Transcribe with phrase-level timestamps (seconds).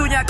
[0.00, 0.24] Waktunya!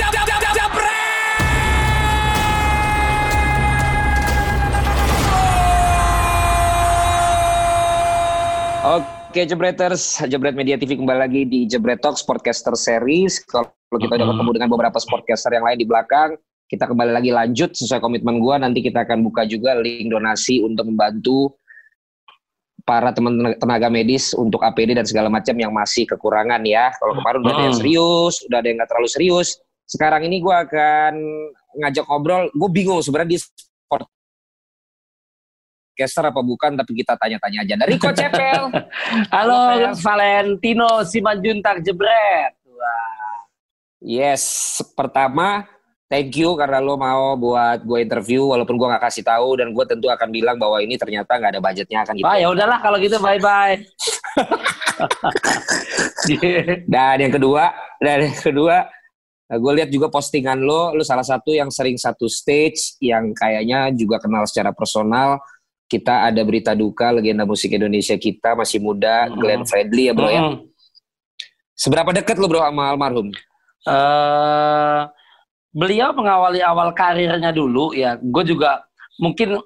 [9.30, 13.38] Oke Jebreters, Jebret Media TV kembali lagi di Jebret Talk Sportcaster Series.
[13.46, 16.34] Kalau kita udah ketemu dengan beberapa sportcaster yang lain di belakang,
[16.66, 18.58] kita kembali lagi lanjut sesuai komitmen gua.
[18.58, 21.54] Nanti kita akan buka juga link donasi untuk membantu
[22.90, 26.90] para teman tenaga medis untuk APD dan segala macam yang masih kekurangan ya.
[26.98, 29.48] Kalau kemarin udah ada yang serius, udah ada yang nggak terlalu serius.
[29.86, 31.14] Sekarang ini gua akan
[31.78, 32.50] ngajak ngobrol.
[32.50, 34.10] Gue bingung sebenarnya di sport
[36.00, 38.72] podcaster apa bukan tapi kita tanya-tanya aja dari Coach Cepel.
[39.36, 42.56] Halo Valentino Simanjuntak Jebret.
[42.64, 43.44] Wah.
[44.00, 45.68] Yes, pertama
[46.10, 49.84] thank you karena lo mau buat gue interview walaupun gue nggak kasih tahu dan gue
[49.86, 52.26] tentu akan bilang bahwa ini ternyata nggak ada budgetnya akan gitu.
[52.26, 53.78] Ah ya udahlah kalau gitu bye bye.
[56.92, 58.90] dan yang kedua, dan yang kedua
[59.50, 64.22] gue lihat juga postingan lo, lo salah satu yang sering satu stage yang kayaknya juga
[64.22, 65.42] kenal secara personal
[65.90, 69.34] kita ada berita duka legenda musik Indonesia kita masih muda mm.
[69.42, 70.34] Glenn Fredly ya bro mm.
[70.34, 70.42] ya.
[71.74, 73.32] Seberapa dekat lo bro sama almarhum?
[73.88, 75.08] Uh,
[75.70, 78.18] beliau mengawali awal karirnya dulu ya.
[78.18, 78.84] Gue juga
[79.22, 79.58] mungkin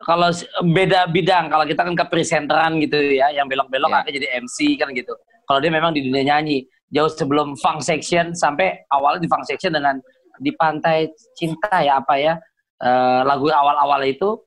[0.00, 0.32] kalau
[0.64, 4.00] beda bidang kalau kita kan ke presenteran gitu ya yang belok-belok yeah.
[4.04, 5.12] akan jadi MC kan gitu.
[5.44, 9.74] Kalau dia memang di dunia nyanyi jauh sebelum funk section sampai awalnya di funk section
[9.74, 9.98] dengan
[10.40, 12.34] di pantai cinta ya apa ya
[12.82, 14.40] uh, lagu awal-awal itu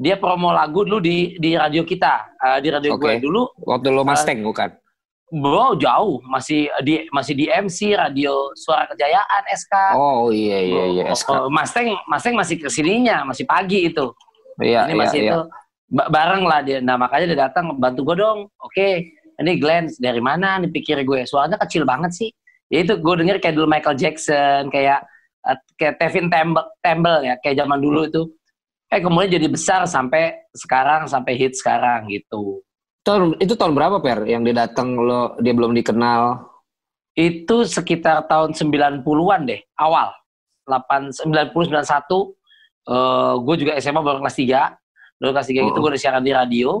[0.00, 3.20] dia promo lagu dulu di di radio kita uh, di radio okay.
[3.20, 4.70] gue dulu waktu lo Mustang uh, bukan
[5.30, 9.74] Wow jauh masih di masih di MC radio Suara Kejayaan SK.
[9.94, 11.30] Oh iya iya iya SK.
[11.30, 14.10] Oh, Mustang Mustang masih ke sininya masih pagi itu.
[14.58, 16.04] Iya Ini masih iya, itu iya.
[16.10, 16.82] bareng lah dia.
[16.82, 18.50] Nah makanya dia datang bantu gue dong.
[18.58, 22.30] Oke ini Glenn dari mana nih pikir gue suaranya kecil banget sih.
[22.66, 25.06] Ya itu gue denger kayak dulu Michael Jackson kayak
[25.46, 28.22] uh, kayak Tevin Temple, Temple ya kayak zaman dulu itu
[28.90, 32.66] eh kemudian jadi besar sampai sekarang sampai hit sekarang gitu.
[33.00, 36.44] Tahun itu tahun berapa Per yang dia datang lo dia belum dikenal?
[37.16, 40.12] Itu sekitar tahun 90-an deh, awal.
[40.68, 42.38] 8 90 91
[42.86, 45.20] uh, gue juga SMA baru kelas 3.
[45.20, 45.68] Baru kelas 3 oh.
[45.72, 46.80] itu gue udah siaran di radio.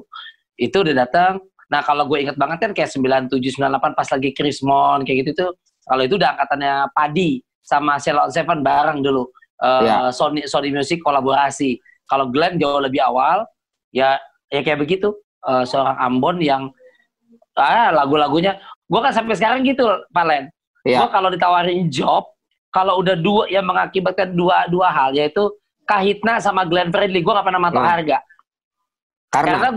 [0.56, 1.40] Itu udah datang.
[1.70, 5.50] Nah, kalau gue inget banget kan kayak 97 98 pas lagi Krismon kayak gitu tuh.
[5.86, 7.30] Kalau itu udah angkatannya Padi
[7.62, 9.26] sama Sheila Seven bareng dulu.
[9.60, 9.96] Uh, ya.
[10.10, 11.78] Sony Sony Music kolaborasi.
[12.10, 13.46] Kalau Glenn jauh lebih awal,
[13.94, 14.18] ya
[14.50, 15.14] ya kayak begitu.
[15.40, 16.68] Uh, seorang Ambon yang
[17.56, 20.44] ah lagu-lagunya, gue kan sampai sekarang gitu, Pak Len.
[20.84, 21.04] Ya.
[21.04, 22.28] Gue kalau ditawarin job,
[22.72, 25.48] kalau udah dua yang mengakibatkan dua dua hal yaitu
[25.88, 27.92] Kahitna sama Glenn Fredly, gue gak pernah matok hmm.
[27.92, 28.18] harga.
[29.30, 29.58] Karena?
[29.58, 29.68] karena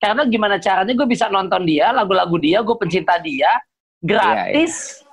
[0.00, 3.50] karena gimana caranya gue bisa nonton dia, lagu-lagu dia, gue pencinta dia,
[4.00, 5.04] gratis.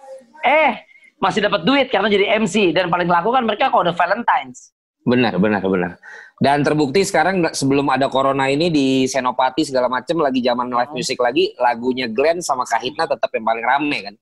[0.45, 0.71] Ya, ya.
[0.71, 0.73] Eh,
[1.17, 4.71] masih dapat duit karena jadi MC dan paling laku kan mereka kalau udah Valentine's.
[5.03, 5.91] Benar, benar, benar.
[6.37, 11.17] Dan terbukti sekarang sebelum ada corona ini di Senopati segala macam lagi zaman live music
[11.17, 14.15] lagi, lagunya Glenn sama Kahitna tetap yang paling rame kan.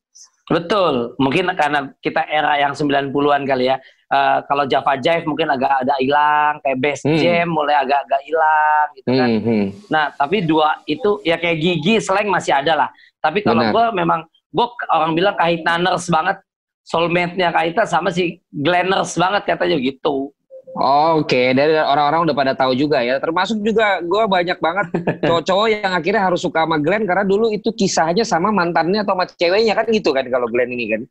[0.45, 1.17] Betul.
[1.17, 3.77] Mungkin karena kita era yang 90-an kali ya.
[4.05, 7.17] Uh, kalau Java Jive mungkin agak ada hilang, kayak Bass hmm.
[7.17, 9.29] Jam mulai agak-agak hilang gitu kan.
[9.33, 9.65] Hmm, hmm.
[9.89, 12.89] Nah, tapi dua itu ya kayak Gigi Slang masih ada lah.
[13.17, 16.37] Tapi kalau gue memang gue orang bilang Kahitnaners banget,
[16.85, 20.34] soulmate-nya Kahitna sama si Glenners banget katanya gitu.
[20.75, 21.47] Oh, Oke, okay.
[21.55, 23.15] dari orang-orang udah pada tahu juga ya.
[23.15, 24.87] Termasuk juga gue banyak banget
[25.23, 29.23] cowok-cowok yang akhirnya harus suka sama Glenn karena dulu itu kisahnya sama mantannya atau sama
[29.23, 31.01] ceweknya kan gitu kan kalau Glenn ini kan.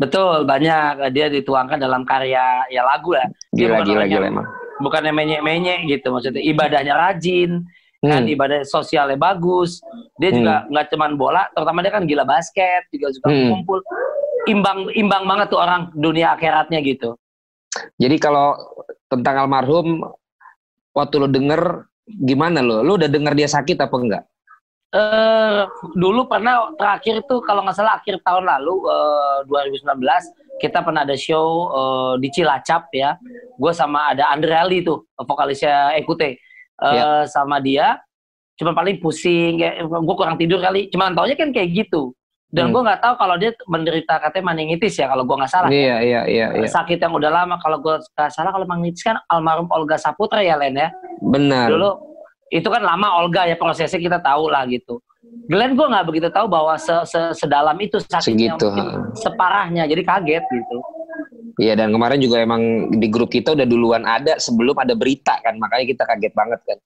[0.00, 3.28] Betul, banyak dia dituangkan dalam karya ya lagu lah.
[3.52, 4.48] Gila, gila, gila emang.
[4.80, 7.62] Bukannya menyek-menyek gitu, maksudnya ibadahnya rajin,
[8.00, 8.12] kan, hmm.
[8.16, 9.84] kan ibadah sosialnya bagus.
[10.16, 10.36] Dia hmm.
[10.40, 13.48] juga nggak cuman bola, terutama dia kan gila basket, juga suka hmm.
[13.52, 13.78] kumpul.
[14.48, 17.14] Imbang imbang banget tuh orang dunia akhiratnya gitu.
[18.00, 18.58] Jadi kalau
[19.12, 20.00] tentang almarhum,
[20.96, 22.80] waktu lo denger gimana lo?
[22.80, 24.24] Lo udah denger dia sakit apa enggak?
[24.92, 25.64] Uh,
[25.96, 29.88] dulu pernah terakhir itu kalau nggak salah akhir tahun lalu uh, 2019
[30.60, 33.16] kita pernah ada show uh, di Cilacap ya.
[33.56, 36.36] Gue sama ada Andre Ali tuh vokalisnya Ekute
[36.80, 37.06] uh, ya.
[37.24, 38.00] sama dia.
[38.60, 40.92] Cuma paling pusing, gue kurang tidur kali.
[40.92, 42.12] Cuma taunya kan kayak gitu
[42.52, 42.72] dan hmm.
[42.76, 46.20] gue nggak tahu kalau dia menderita katanya meningitis ya kalau gue nggak salah iya iya
[46.28, 46.68] iya, iya.
[46.68, 50.60] sakit yang udah lama kalau gue nggak salah kalau meningitis kan almarhum Olga Saputra ya
[50.60, 50.92] Len ya?
[51.24, 51.72] Benar.
[51.72, 51.90] Dulu
[52.52, 55.00] itu kan lama Olga ya prosesnya kita tahu lah gitu.
[55.48, 58.68] Glenn gue nggak begitu tahu bahwa se -se sedalam itu sakitnya Segitu,
[59.16, 60.76] separahnya jadi kaget gitu.
[61.56, 65.56] Iya dan kemarin juga emang di grup kita udah duluan ada sebelum ada berita kan
[65.56, 66.78] makanya kita kaget banget kan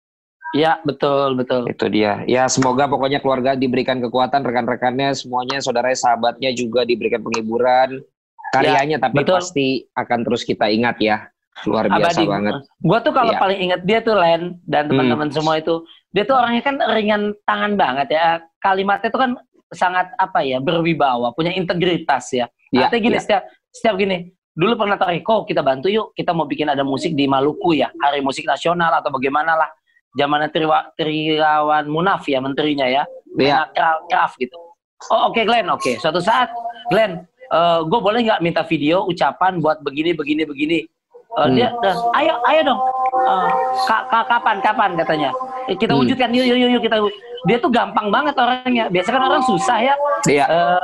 [0.56, 1.68] Iya, betul, betul.
[1.68, 2.24] Itu dia.
[2.24, 8.00] Ya, semoga pokoknya keluarga diberikan kekuatan, rekan-rekannya, semuanya, saudara sahabatnya juga diberikan penghiburan.
[8.54, 9.36] karyanya tapi betul.
[9.42, 11.28] pasti akan terus kita ingat ya.
[11.68, 12.30] Luar biasa Abadi.
[12.30, 12.54] banget.
[12.78, 13.40] Gue tuh kalau Iya.
[13.42, 17.76] paling inget dia tuh Len dan teman-teman semua itu, dia tuh orangnya kan ringan tangan
[17.76, 18.40] banget ya.
[18.62, 19.30] Kalimatnya tuh kan
[19.74, 22.46] sangat apa ya berwibawa, punya integritas ya.
[22.70, 23.22] Iya, Artinya gini iya.
[23.24, 24.30] setiap setiap gini.
[24.56, 27.92] Dulu pernah tarik, kok kita bantu yuk, kita mau bikin ada musik di Maluku ya,
[28.00, 29.68] hari musik nasional atau bagaimana lah.
[30.16, 33.04] Zamannya Triwa, Triawan Munaf ya menterinya ya,
[33.36, 33.68] Iya.
[34.08, 34.56] Craft gitu.
[35.12, 36.00] Oh oke Glenn, oke.
[36.00, 36.48] Suatu saat
[36.88, 37.20] Glenn,
[37.84, 40.78] gue boleh nggak minta video ucapan buat begini begini begini.
[41.36, 41.52] Eh, Hmm.
[41.52, 42.80] Dia, dan, ayo ayo dong.
[43.12, 43.48] Eh,
[43.84, 45.30] ka- ka- kapan kapan katanya.
[45.68, 46.00] Eh, kita Hmm.
[46.00, 46.96] wujudkan yuk yuk yuk yuk, kita.
[47.44, 48.88] Dia tuh gampang banget orangnya.
[48.88, 49.94] Biasa kan orang susah ya.
[50.24, 50.44] Iya.
[50.48, 50.80] Eh,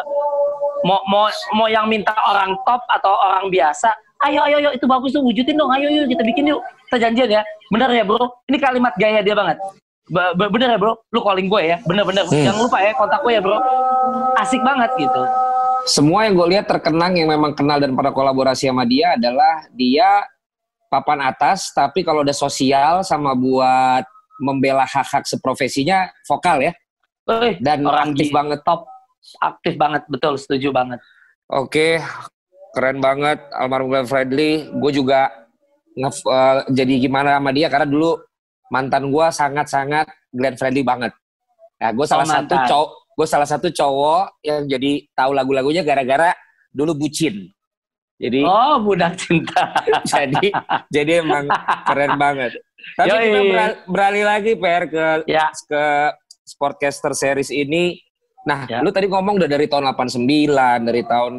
[0.84, 1.24] mau mau
[1.56, 3.96] mau yang minta orang top atau orang biasa.
[4.28, 5.72] Ayo ayo ayo itu bagus tuh wujudin dong.
[5.72, 6.60] Ayo yuk kita bikin yuk.
[6.92, 7.42] Kita janjian ya.
[7.72, 8.20] Bener ya bro.
[8.52, 9.56] Ini kalimat gaya dia banget.
[10.12, 10.92] Be- be- bener ya bro.
[11.08, 11.80] Lu calling gue ya.
[11.88, 12.28] Bener bener.
[12.28, 12.44] Hmm.
[12.44, 13.56] Jangan lupa ya kontak gue ya bro.
[14.36, 15.22] Asik banget gitu.
[15.88, 20.28] Semua yang gue lihat terkenang yang memang kenal dan pada kolaborasi sama dia adalah dia
[20.92, 24.04] papan atas, tapi kalau udah sosial sama buat
[24.36, 26.76] membela hak-hak seprofesinya vokal ya.
[27.56, 28.60] Dan orang aktif banget.
[28.68, 28.84] top
[29.40, 31.00] aktif banget betul setuju banget.
[31.48, 32.04] Oke,
[32.76, 34.68] keren banget almarhum Glenn Fredly.
[34.76, 35.41] Gue juga
[35.92, 38.16] nge eh, jadi gimana sama dia karena dulu
[38.68, 41.12] mantan gue sangat-sangat Glenn Fredly banget.
[41.76, 46.32] Nah, gue salah Oh, satu cowok, gue salah satu cowok yang jadi tahu lagu-lagunya gara-gara
[46.70, 47.52] dulu bucin.
[48.16, 49.74] Jadi Oh, budak cinta.
[50.14, 50.48] jadi
[50.88, 51.50] jadi emang
[51.84, 52.54] keren banget.
[52.94, 53.22] Tapi Yoi.
[53.22, 55.84] kita beral- beralih lagi Per ke ya, ke
[56.42, 57.98] Sportcaster series ini.
[58.42, 58.78] Nah, Ya.
[58.80, 61.34] lu tadi ngomong udah dari tahun 89, dari tahun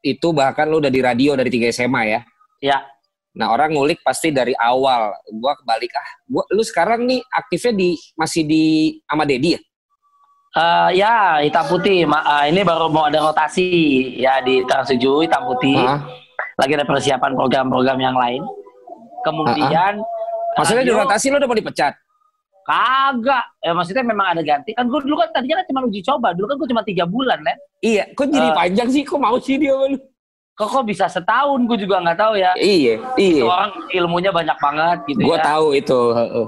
[0.00, 2.20] itu bahkan lu udah di radio dari 3 SMA ya.
[2.62, 2.78] ya.
[3.36, 5.12] Nah, orang ngulik pasti dari awal.
[5.28, 6.08] Gua kebalik ah.
[6.24, 8.64] Gua lu sekarang nih aktifnya di masih di
[9.04, 9.60] sama Dedi ya?
[10.56, 12.08] Eh, ya, hitam putih.
[12.08, 13.68] Ma- eh, ini baru mau ada rotasi
[14.16, 15.76] ya di Trans 7 hitam putih.
[15.76, 16.00] Hah?
[16.56, 18.40] Lagi ada persiapan program-program yang lain.
[19.20, 20.00] Kemudian
[20.56, 21.92] Maksudnya di radio- rotasi lu udah mau dipecat?
[22.64, 23.44] Kagak.
[23.60, 24.72] Ya maksudnya memang ada ganti.
[24.72, 26.32] Kan gue dulu kan tadinya kan cuma uji coba.
[26.32, 27.58] Dulu kan gue cuma tiga bulan, Len.
[27.78, 28.54] Iya, kok jadi Eh.
[28.56, 29.02] panjang sih?
[29.04, 30.00] Kok mau sih dia lu?
[30.56, 31.60] Kok kok bisa setahun?
[31.62, 32.50] Gue juga nggak tahu ya.
[32.56, 33.42] Iya, Itu iya.
[33.44, 35.42] orang ilmunya banyak banget gitu Gua ya.
[35.44, 35.98] tahu itu.
[36.10, 36.46] heeh.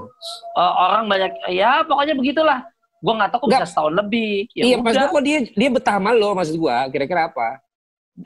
[0.55, 2.59] Eh, orang banyak, ya pokoknya begitulah.
[2.99, 3.69] Gue nggak tahu kok bisa Nggak.
[3.69, 4.33] setahun lebih.
[4.51, 5.05] Ya iya, maksud udah.
[5.05, 6.75] gua kok dia dia betah sama lo maksud gua.
[6.89, 7.47] Kira-kira apa?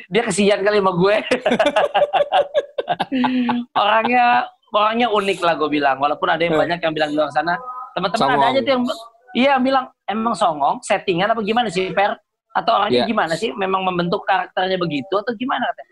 [0.10, 1.16] dia kesian kali sama gue.
[3.76, 4.26] orangnya
[4.72, 5.96] orangnya unik lah gue bilang.
[6.00, 6.64] Walaupun ada yang Hmm.
[6.66, 7.54] banyak yang bilang di luar sana,
[7.94, 8.84] teman-teman ada aja tuh yang
[9.34, 12.18] iya bilang emang songong, settingan apa gimana sih Per?
[12.54, 13.10] Atau orangnya Iya.
[13.10, 13.50] gimana sih?
[13.52, 15.66] Memang membentuk karakternya begitu atau gimana?
[15.74, 15.92] katanya?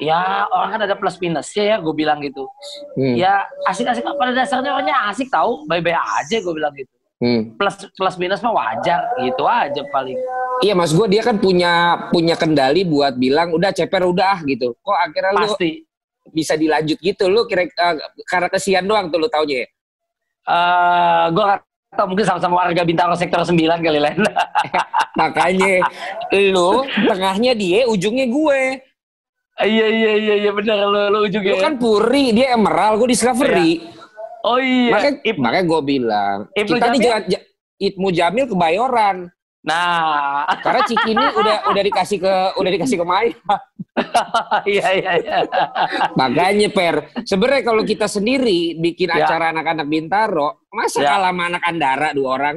[0.00, 2.48] Ya orang kan ada plus minusnya ya, gue bilang gitu.
[2.96, 3.14] Hmm.
[3.14, 6.88] Ya asik-asik pada dasarnya orangnya asik tahu, bye-bye aja gue bilang gitu.
[7.20, 7.52] Hmm.
[7.54, 10.16] Plus plus minus mah wajar gitu aja paling.
[10.64, 14.72] Iya mas gue dia kan punya punya kendali buat bilang udah ceper udah gitu.
[14.80, 15.84] Kok akhirnya lu Pasti.
[16.32, 19.68] bisa dilanjut gitu lu kira eh, karena kesian doang tuh lu taunya ya.
[20.48, 21.44] eh gue
[21.90, 24.22] gak tau mungkin sama-sama warga Bintaro sektor 9 kali lain.
[25.18, 25.82] Makanya
[26.54, 28.60] lu tengahnya dia ujungnya gue.
[29.60, 31.52] iya iya iya iya benar lo lo ujungnya.
[31.52, 33.82] Lu kan Puri dia Emerald gue Discovery.
[34.46, 34.94] oh iya.
[34.94, 37.02] Makanya Ip- makanya gue bilang Ibnu kita nih Jamil?
[37.04, 37.46] jangan ja-
[37.80, 39.16] Ibnu Jamil kebayoran
[39.60, 43.36] Nah, karena Cikini udah udah dikasih ke udah dikasih ke Maya.
[44.72, 45.38] iya iya iya.
[46.16, 46.96] Makanya Per,
[47.28, 49.28] sebenarnya kalau kita sendiri bikin Ya.
[49.28, 51.12] acara anak-anak Bintaro, masa Ya.
[51.12, 52.56] kalah sama anak Andara dua orang?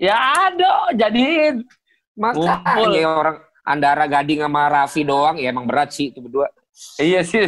[0.00, 0.16] Ya
[0.48, 1.68] ada, jadiin.
[2.16, 3.04] Makanya Ngumpul.
[3.04, 3.36] orang
[3.68, 6.48] Andara Gading sama Raffi doang ya emang berat sih itu berdua.
[6.96, 7.44] Iya sih.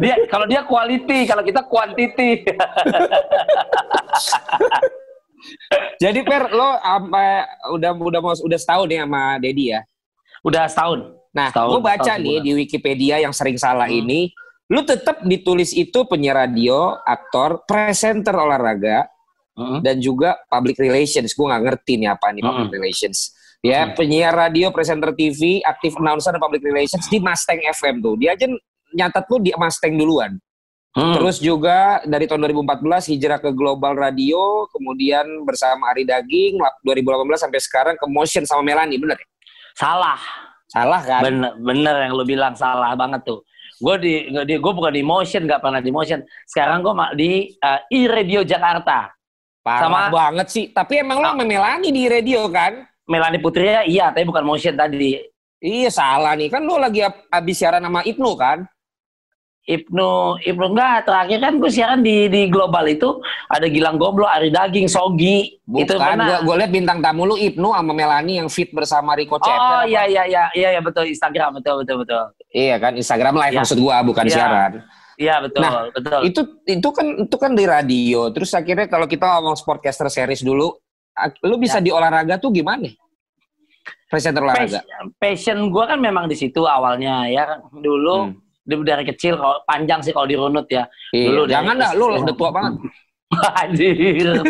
[0.00, 2.46] Dia kalau dia quality, kalau kita quantity.
[5.98, 7.28] Jadi Per lo sampai
[7.74, 9.80] udah udah mau udah setahun ya sama Dedi ya.
[10.42, 11.00] Udah setahun.
[11.28, 12.46] Nah, Setahun, gue baca setahun nih sebulan.
[12.46, 14.00] di Wikipedia yang sering salah Hmm.
[14.00, 14.20] ini,
[14.68, 19.06] lu tetap ditulis itu penyiar radio, aktor, presenter olahraga,
[19.54, 19.82] Mm-mm.
[19.82, 21.34] dan juga public relations.
[21.34, 22.78] Gue nggak ngerti nih apa nih public Mm-mm.
[22.78, 23.18] relations.
[23.58, 23.98] Ya, Mm.
[23.98, 28.14] penyiar radio, presenter TV, aktif announcer dan public relations di Mustang FM tuh.
[28.14, 28.46] Dia aja
[28.94, 30.38] nyatet lu di Mustang duluan.
[30.96, 31.14] Hmm.
[31.14, 37.44] Terus juga dari tahun 2014 hijrah ke Global Radio, kemudian bersama Ari Daging, lap- 2018
[37.44, 39.28] sampai sekarang ke Motion sama Melani, bener ya?
[39.78, 40.18] salah.
[40.68, 41.22] Salah kan?
[41.24, 43.40] Bener, bener yang lu bilang salah banget tuh.
[43.78, 44.12] Gue di,
[44.44, 46.18] di gue bukan di motion, nggak pernah di motion.
[46.44, 47.30] Sekarang gue di
[47.62, 49.08] uh, i-radio Jakarta.
[49.62, 50.64] Parah Sama- banget sih.
[50.68, 52.84] Tapi emang lo sama Melani di radio kan?
[53.08, 55.16] Melani Putri ya iya, tapi bukan motion tadi.
[55.62, 56.52] Iya salah nih.
[56.52, 58.68] Kan lo lagi ab- abis siaran sama Ibnu kan?
[59.68, 63.20] Ibnu Ibnu enggak terakhir kan gue siaran di di global itu
[63.52, 65.60] ada Gilang Gomblo, Ari Daging, Sogi.
[65.68, 66.40] Bukan, itu mana?
[66.40, 69.60] Gue lihat bintang tamu lu Ibnu sama Melani yang fit bersama Rico Ceper.
[69.60, 72.24] Oh iya iya iya iya ya, betul Instagram betul betul betul.
[72.48, 73.60] Iya kan Instagram live ya.
[73.60, 74.32] maksud gua bukan ya.
[74.40, 74.72] siaran.
[75.20, 76.20] Iya betul nah, betul.
[76.24, 78.32] Itu itu kan itu kan di radio.
[78.32, 80.72] Terus akhirnya kalau kita ngomong sportcaster series dulu,
[81.44, 81.84] lu bisa ya.
[81.84, 82.88] di olahraga tuh gimana?
[84.08, 84.80] Presenter olahraga.
[84.80, 88.32] Passion, passion gue kan memang di situ awalnya ya dulu.
[88.32, 90.84] Hmm dari kecil kalau panjang sih kalau dirunut ya.
[91.16, 92.74] Iya, Dulu jangan dah, lu udah tua banget.
[93.64, 94.44] Anjir.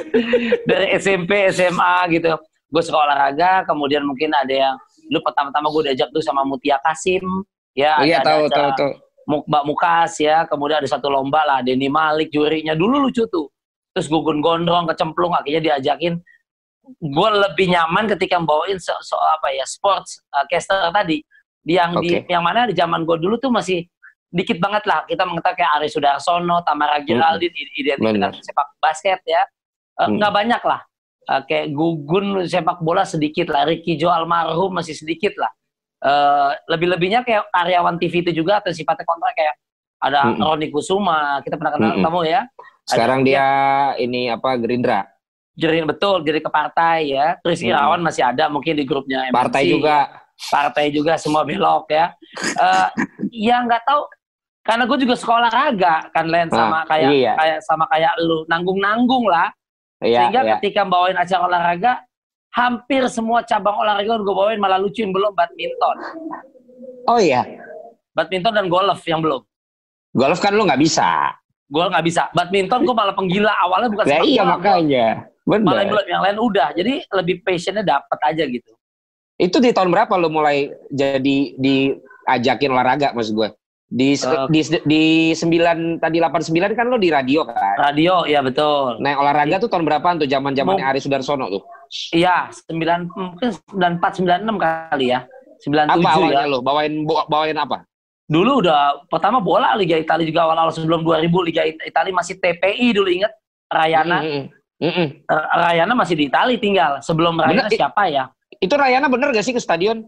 [0.67, 2.35] dari SMP, SMA gitu.
[2.69, 4.75] Gue suka olahraga, kemudian mungkin ada yang
[5.09, 7.25] lu pertama-tama gue diajak tuh sama Mutia Kasim,
[7.73, 8.03] ya.
[8.03, 8.93] Iya, ada, tahu, ada tahu, tahu.
[9.29, 13.53] Mbak Mukas ya, kemudian ada satu lomba lah, Denny Malik jurinya dulu lucu tuh.
[13.93, 16.17] Terus gugun gondrong, kecemplung, akhirnya diajakin.
[16.97, 21.21] Gue lebih nyaman ketika bawain so, so apa ya sports uh, caster tadi,
[21.69, 22.25] yang okay.
[22.25, 23.85] di yang mana di zaman gue dulu tuh masih
[24.29, 27.81] dikit banget lah kita mengetahui kayak Ari Sudarsono, Tamara Geraldine, hmm.
[27.81, 29.43] identik dengan sepak basket ya.
[29.97, 30.21] Uh, hmm.
[30.21, 30.81] Nggak banyak lah.
[31.29, 35.53] Uh, kayak Gugun sepak bola sedikit lah, Ricky Jo almarhum masih sedikit lah.
[35.99, 39.55] Uh, lebih-lebihnya kayak karyawan TV itu juga atau sifatnya kontrak kayak
[39.99, 40.39] ada hmm.
[40.39, 42.05] Roni Kusuma, kita pernah kenal hmm.
[42.07, 42.41] kamu ya.
[42.87, 43.47] Sekarang ada, dia
[43.99, 45.09] ini apa Gerindra.
[45.59, 47.35] Gerindra betul, jadi ke partai ya.
[47.43, 47.75] Chris hmm.
[47.75, 49.35] Irawan masih ada mungkin di grupnya MNC.
[49.35, 49.99] Partai juga.
[50.39, 52.15] Partai juga semua belok ya.
[52.55, 52.89] Uh,
[53.35, 54.07] ya nggak tahu
[54.69, 57.33] karena gue juga sekolah raga kan Len sama ah, kayak iya.
[57.41, 58.45] kayak sama kayak lu.
[58.53, 59.49] Nanggung-nanggung lah.
[60.05, 60.51] Iya, sehingga iya.
[60.61, 62.05] ketika bawain acara olahraga
[62.53, 65.97] hampir semua cabang olahraga gue bawain malah lucuin belum badminton.
[67.09, 67.49] Oh iya.
[68.13, 69.41] Badminton dan golf yang belum.
[70.13, 71.33] Golf kan lu nggak bisa.
[71.73, 72.29] Gue nggak bisa.
[72.37, 75.07] Badminton gue malah penggila awalnya bukan ya, iya makanya.
[75.49, 75.65] Bener.
[75.65, 76.69] malah yang belum yang lain udah.
[76.77, 78.77] Jadi lebih passionnya dapat aja gitu.
[79.41, 83.49] Itu di tahun berapa lo mulai jadi diajakin olahraga maksud gue
[83.89, 87.81] di uh, di di sembilan tadi delapan sembilan kan lo di radio kan?
[87.81, 89.01] Radio, ya betul.
[89.01, 91.65] Nah olahraga tuh tahun berapaan tuh zaman zamannya Ari Sudarsono tuh?
[92.13, 95.25] Iya sembilan mungkin sembilan empat sembilan enam kali ya.
[95.65, 96.45] Sembilan tujuh ya.
[96.45, 97.81] lo bawain bawain apa?
[98.29, 103.09] Dulu udah pertama bola Liga Italia juga awal-awal sebelum 2000 Liga Italia masih TPI dulu
[103.09, 103.33] inget
[103.73, 104.21] Rayana.
[104.21, 104.45] Mm -hmm.
[104.85, 105.07] Mm -hmm.
[105.65, 106.93] Rayana masih di Italia tinggal.
[107.01, 108.29] Sebelum Rayana bener, siapa ya?
[108.61, 110.05] Itu Rayana bener gak sih ke stadion?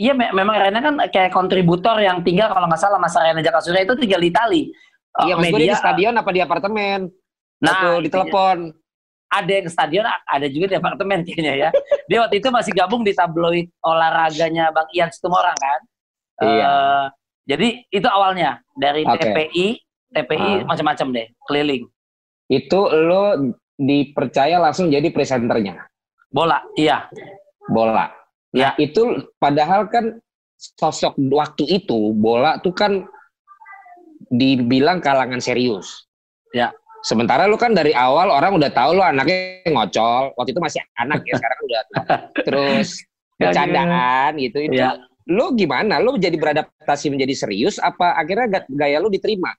[0.00, 3.60] Iya, me memang Rena kan kayak kontributor yang tinggal kalau nggak salah Mas Rena Jaka
[3.60, 4.62] Surya itu tinggal di Itali.
[5.28, 7.12] Iya, uh, media di stadion apa di apartemen?
[7.60, 8.72] Nah, di telepon.
[9.30, 11.70] Ada yang stadion, ada juga di apartemen kayaknya ya.
[12.10, 15.80] Dia waktu itu masih gabung di tabloid olahraganya Bang Ian Situmorang kan.
[16.48, 16.64] Iya.
[16.66, 17.04] Uh,
[17.46, 19.30] jadi itu awalnya dari okay.
[19.30, 19.66] TPI,
[20.16, 20.66] TPI uh.
[20.66, 21.84] macam-macam deh, keliling.
[22.50, 25.86] Itu lo dipercaya langsung jadi presenternya?
[26.32, 27.06] Bola, iya.
[27.70, 28.19] Bola.
[28.50, 30.18] Ya itu padahal kan
[30.58, 33.06] sosok waktu itu bola tuh kan
[34.30, 36.06] dibilang kalangan serius.
[36.52, 36.74] Ya.
[37.00, 40.36] Sementara lu kan dari awal orang udah tahu lu anaknya ngocol.
[40.36, 41.82] Waktu itu masih anak ya, sekarang udah
[42.46, 42.88] terus
[43.40, 44.58] ya, bercandaan gitu.
[44.68, 45.00] Itu ya.
[45.30, 45.96] lu gimana?
[45.96, 49.56] Lu jadi beradaptasi menjadi serius apa akhirnya gaya lu diterima?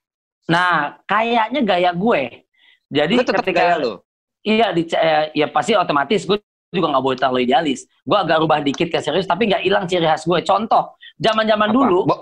[0.51, 2.45] Nah, kayaknya gaya gue.
[2.93, 3.93] Jadi lu ketika gaya lu.
[4.41, 6.38] Iya, di, eh, ya pasti otomatis gue
[6.72, 7.86] juga nggak boleh terlalu idealis.
[8.08, 10.40] Gue agak rubah dikit ke serius, tapi nggak hilang ciri khas gue.
[10.42, 12.08] Contoh, zaman-zaman dulu.
[12.08, 12.18] Bo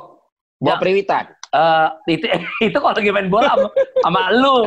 [0.60, 1.24] bawa ya.
[1.50, 2.30] Uh, itu
[2.70, 3.70] itu kalau lagi main bola sama,
[4.04, 4.58] sama lu.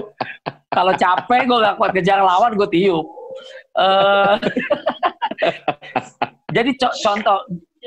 [0.72, 3.04] Kalau capek gue gak kuat kejar lawan, gue tiup.
[3.76, 4.40] Uh,
[6.56, 7.38] jadi co contoh,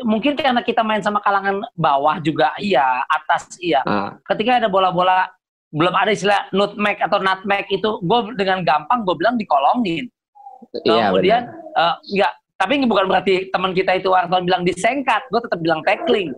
[0.05, 3.81] mungkin karena kita main sama kalangan bawah juga iya, atas iya.
[3.83, 4.13] Uh.
[4.29, 5.27] Ketika ada bola-bola
[5.75, 10.07] belum ada istilah nutmeg atau nutmeg itu, gue dengan gampang gue bilang dikolongin.
[10.83, 11.41] Iya, Kemudian
[11.77, 16.35] uh, enggak, tapi bukan berarti teman kita itu wartawan bilang disengkat, gue tetap bilang tackling.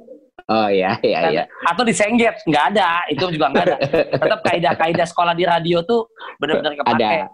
[0.47, 1.43] Oh iya, iya, iya.
[1.67, 3.77] Atau disengget, nggak ada, itu juga nggak ada.
[4.23, 6.07] Tetap kaidah-kaidah sekolah di radio tuh
[6.39, 7.03] benar-benar kepake.
[7.03, 7.27] Ada.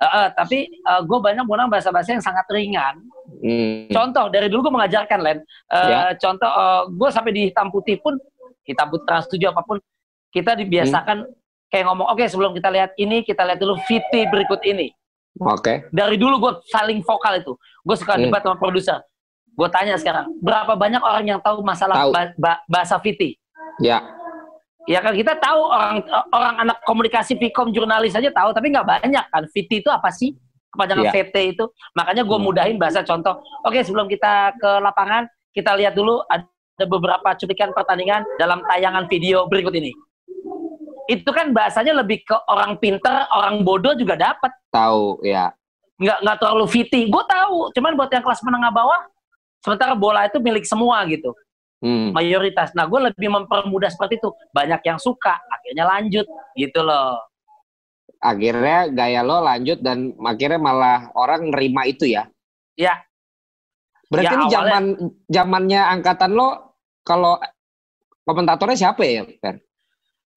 [0.00, 2.94] Uh, uh, tapi uh, gue banyak menggunakan bahasa-bahasa yang sangat ringan.
[3.42, 3.90] Hmm.
[3.90, 5.38] Contoh dari dulu gue mengajarkan Len.
[5.68, 5.98] Uh, ya.
[6.16, 8.16] Contoh uh, gue sampai di hitam putih pun
[8.64, 9.76] hitam putih trans tujuh apa pun
[10.30, 11.68] kita dibiasakan hmm.
[11.68, 14.94] kayak ngomong oke okay, sebelum kita lihat ini kita lihat dulu VT berikut ini.
[15.38, 15.62] Oke.
[15.62, 15.76] Okay.
[15.94, 17.52] Dari dulu gue saling vokal itu.
[17.86, 18.28] Gue suka hmm.
[18.28, 18.98] debat sama produser.
[19.54, 22.10] Gue tanya sekarang, berapa banyak orang yang tahu masalah tahu.
[22.14, 23.36] Ba ba bahasa Viti?
[23.82, 24.00] Ya.
[24.88, 26.00] Ya kan kita tahu orang
[26.32, 29.44] orang anak komunikasi Vkom jurnalis aja tahu, tapi nggak banyak kan.
[29.52, 30.32] Viti itu apa sih?
[30.70, 31.12] Kepanjangan ya.
[31.12, 31.64] VT itu.
[31.98, 32.46] Makanya gue hmm.
[32.46, 33.42] mudahin bahasa contoh.
[33.66, 36.46] Oke, sebelum kita ke lapangan, kita lihat dulu ada
[36.86, 39.92] beberapa cuplikan pertandingan dalam tayangan video berikut ini
[41.10, 44.54] itu kan bahasanya lebih ke orang pinter, orang bodoh juga dapat.
[44.70, 45.50] Tahu, ya.
[45.98, 47.10] Nggak nggak terlalu fiti.
[47.10, 49.10] Gue tahu, cuman buat yang kelas menengah bawah,
[49.58, 51.34] sementara bola itu milik semua gitu.
[51.82, 52.12] hmm.
[52.12, 52.76] mayoritas.
[52.76, 54.30] Nah, gue lebih mempermudah seperti itu.
[54.52, 57.18] Banyak yang suka, akhirnya lanjut gitu loh.
[58.20, 62.28] Akhirnya gaya lo lanjut dan akhirnya malah orang nerima itu ya?
[62.76, 63.00] Ya.
[64.12, 64.84] Berarti ya, ini zaman
[65.24, 67.40] zamannya angkatan lo kalau
[68.28, 69.64] komentatornya siapa ya, Fer?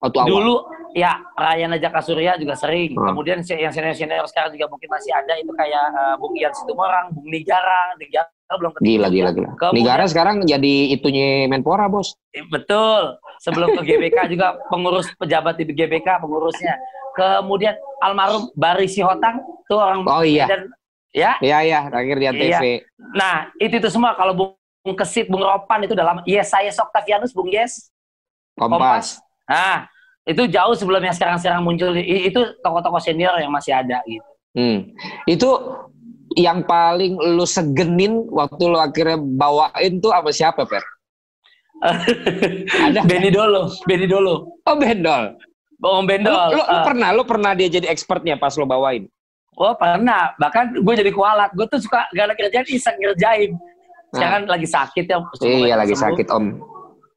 [0.04, 0.28] Waktu awal.
[0.28, 0.54] Dulu
[0.94, 2.92] ya Ryan Jaka Surya juga sering.
[2.94, 3.12] Hmm.
[3.12, 7.26] Kemudian yang senior-senior sekarang juga mungkin masih ada itu kayak uh, Bung Ian Situmorang, Bung
[7.32, 8.86] Nigara, Nigara belum ketemu.
[8.86, 9.48] Gila, gila, gila.
[9.58, 12.14] Kemudian, Nigara sekarang jadi itunya Menpora, Bos.
[12.30, 13.18] Eh, betul.
[13.42, 16.78] Sebelum ke GBK juga pengurus pejabat di GBK pengurusnya.
[17.14, 20.46] Kemudian almarhum Bari Sihotang tuh orang Oh iya.
[20.46, 20.70] Dan,
[21.10, 21.38] ya.
[21.42, 22.26] Iya, iya, terakhir di.
[22.50, 22.60] Iya.
[23.14, 27.50] Nah, itu itu semua kalau Bung Kesit, Bung Ropan itu dalam Yes, saya Soktavianus, Bung
[27.50, 27.90] Yes.
[28.54, 28.78] Kompas.
[28.78, 29.06] Kompas.
[29.44, 29.90] Nah,
[30.24, 34.30] itu jauh sebelum yang sekarang-sekarang muncul itu tokoh-tokoh senior yang masih ada gitu.
[34.56, 34.88] Hmm.
[35.28, 35.50] Itu
[36.34, 40.80] yang paling lu segenin waktu lu akhirnya bawain tuh apa siapa, Per?
[42.88, 44.56] ada Benny Dolo, Benny Dolo.
[44.64, 45.36] Oh, Bendol.
[45.84, 46.32] Om Bendol.
[46.32, 49.04] Lu, lu, uh, lu pernah lu pernah dia jadi expertnya pas lu bawain?
[49.60, 50.32] Oh, pernah.
[50.40, 51.52] Bahkan gue jadi kualat.
[51.52, 53.52] Gue tuh suka gak ada kerjaan iseng ngerjain.
[54.16, 54.56] Sekarang nah.
[54.56, 55.18] lagi sakit ya.
[55.44, 56.74] Iya, lagi sakit, Om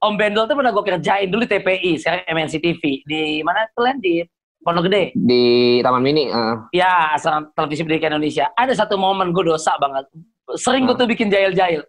[0.07, 3.03] Om Bendol tuh pernah gue kerjain dulu di TPI, sekarang MNC TV.
[3.03, 3.99] Di mana tuh Len?
[3.99, 4.23] Di
[4.63, 5.11] Pondok Gede.
[5.11, 5.43] Di
[5.83, 6.31] Taman Mini.
[6.31, 6.63] Uh.
[6.71, 8.47] Ya, asal televisi pendidikan Indonesia.
[8.55, 10.07] Ada satu momen gue dosa banget.
[10.55, 10.91] Sering uh.
[10.91, 11.83] gue tuh bikin jahil-jahil.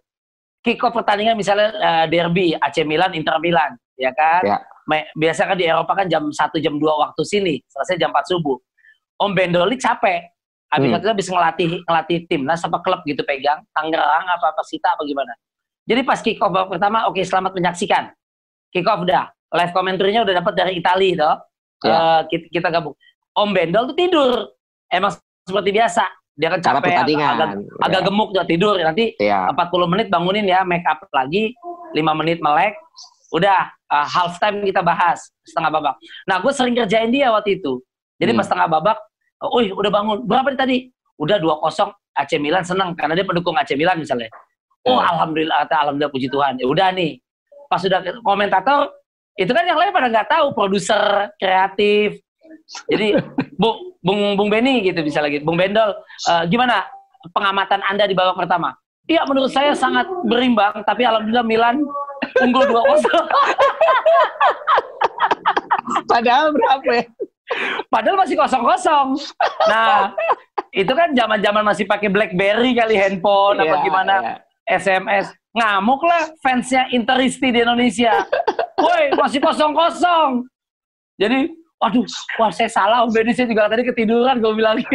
[0.59, 4.43] Kick off pertandingan misalnya uh, derby AC Milan, Inter Milan, ya kan?
[4.43, 4.57] Ya.
[5.15, 7.55] Biasa kan di Eropa kan jam 1, jam 2 waktu sini.
[7.71, 8.59] Selesai jam 4 subuh.
[9.23, 10.27] Om Bendol ini capek.
[10.69, 10.99] Habis hmm.
[11.01, 15.01] itu habis ngelatih ngelatih tim, nah sama klub gitu pegang, Tangerang apa apa Sita apa
[15.01, 15.33] gimana.
[15.89, 18.13] Jadi pas kick off babak pertama, oke okay, selamat menyaksikan.
[18.69, 19.33] Kick off udah.
[19.49, 21.35] Live komentarnya udah dapat dari Italia toh.
[21.81, 21.89] Ya.
[21.89, 22.93] Uh, kita, kita gabung.
[23.33, 24.53] Om Bendol tuh tidur.
[24.93, 25.17] Emang
[25.49, 26.05] seperti biasa.
[26.39, 27.83] Dia kan capek, agak, agak, ya.
[27.83, 28.77] agak gemuk juga tidur.
[28.77, 29.49] Nanti ya.
[29.49, 31.57] 40 menit bangunin ya, make up lagi.
[31.97, 32.77] 5 menit melek.
[33.33, 35.33] Udah, uh, half time kita bahas.
[35.41, 35.97] Setengah babak.
[36.29, 37.81] Nah, gue sering kerjain dia waktu itu.
[38.21, 38.39] Jadi hmm.
[38.39, 38.97] pas setengah babak,
[39.41, 40.17] oh, udah bangun.
[40.29, 40.77] Berapa nih tadi?
[41.17, 44.29] Udah 2-0 AC Milan senang karena dia pendukung AC Milan misalnya.
[44.89, 45.07] Oh, iya.
[45.13, 46.57] alhamdulillah, alhamdulillah puji Tuhan.
[46.57, 47.21] Ya udah nih.
[47.69, 48.89] Pas sudah komentator,
[49.37, 52.17] itu kan yang lain pada nggak tahu, produser, kreatif.
[52.89, 53.13] Jadi,
[53.61, 55.39] Bung Bung Bung Benny gitu bisa lagi.
[55.43, 55.93] Bung Bendol,
[56.27, 56.87] uh, gimana
[57.35, 58.73] pengamatan Anda di babak pertama?
[59.09, 61.81] Iya, menurut saya sangat berimbang, tapi alhamdulillah Milan
[62.45, 63.09] unggul 2-0.
[66.11, 67.05] Padahal berapa ya?
[67.89, 69.17] Padahal masih kosong-kosong.
[69.65, 70.13] Nah,
[70.69, 74.15] itu kan zaman-zaman masih pakai BlackBerry kali handphone yeah, apa iya, gimana.
[74.21, 74.37] Yeah.
[74.69, 75.33] SMS.
[75.49, 78.21] Ngamuk lah fansnya Interisti di Indonesia.
[78.77, 80.45] Woi, masih kosong-kosong.
[81.19, 81.51] Jadi,
[81.81, 82.05] waduh,
[82.37, 84.77] wah saya salah Om Benny, saya juga tadi ketiduran gue bilang.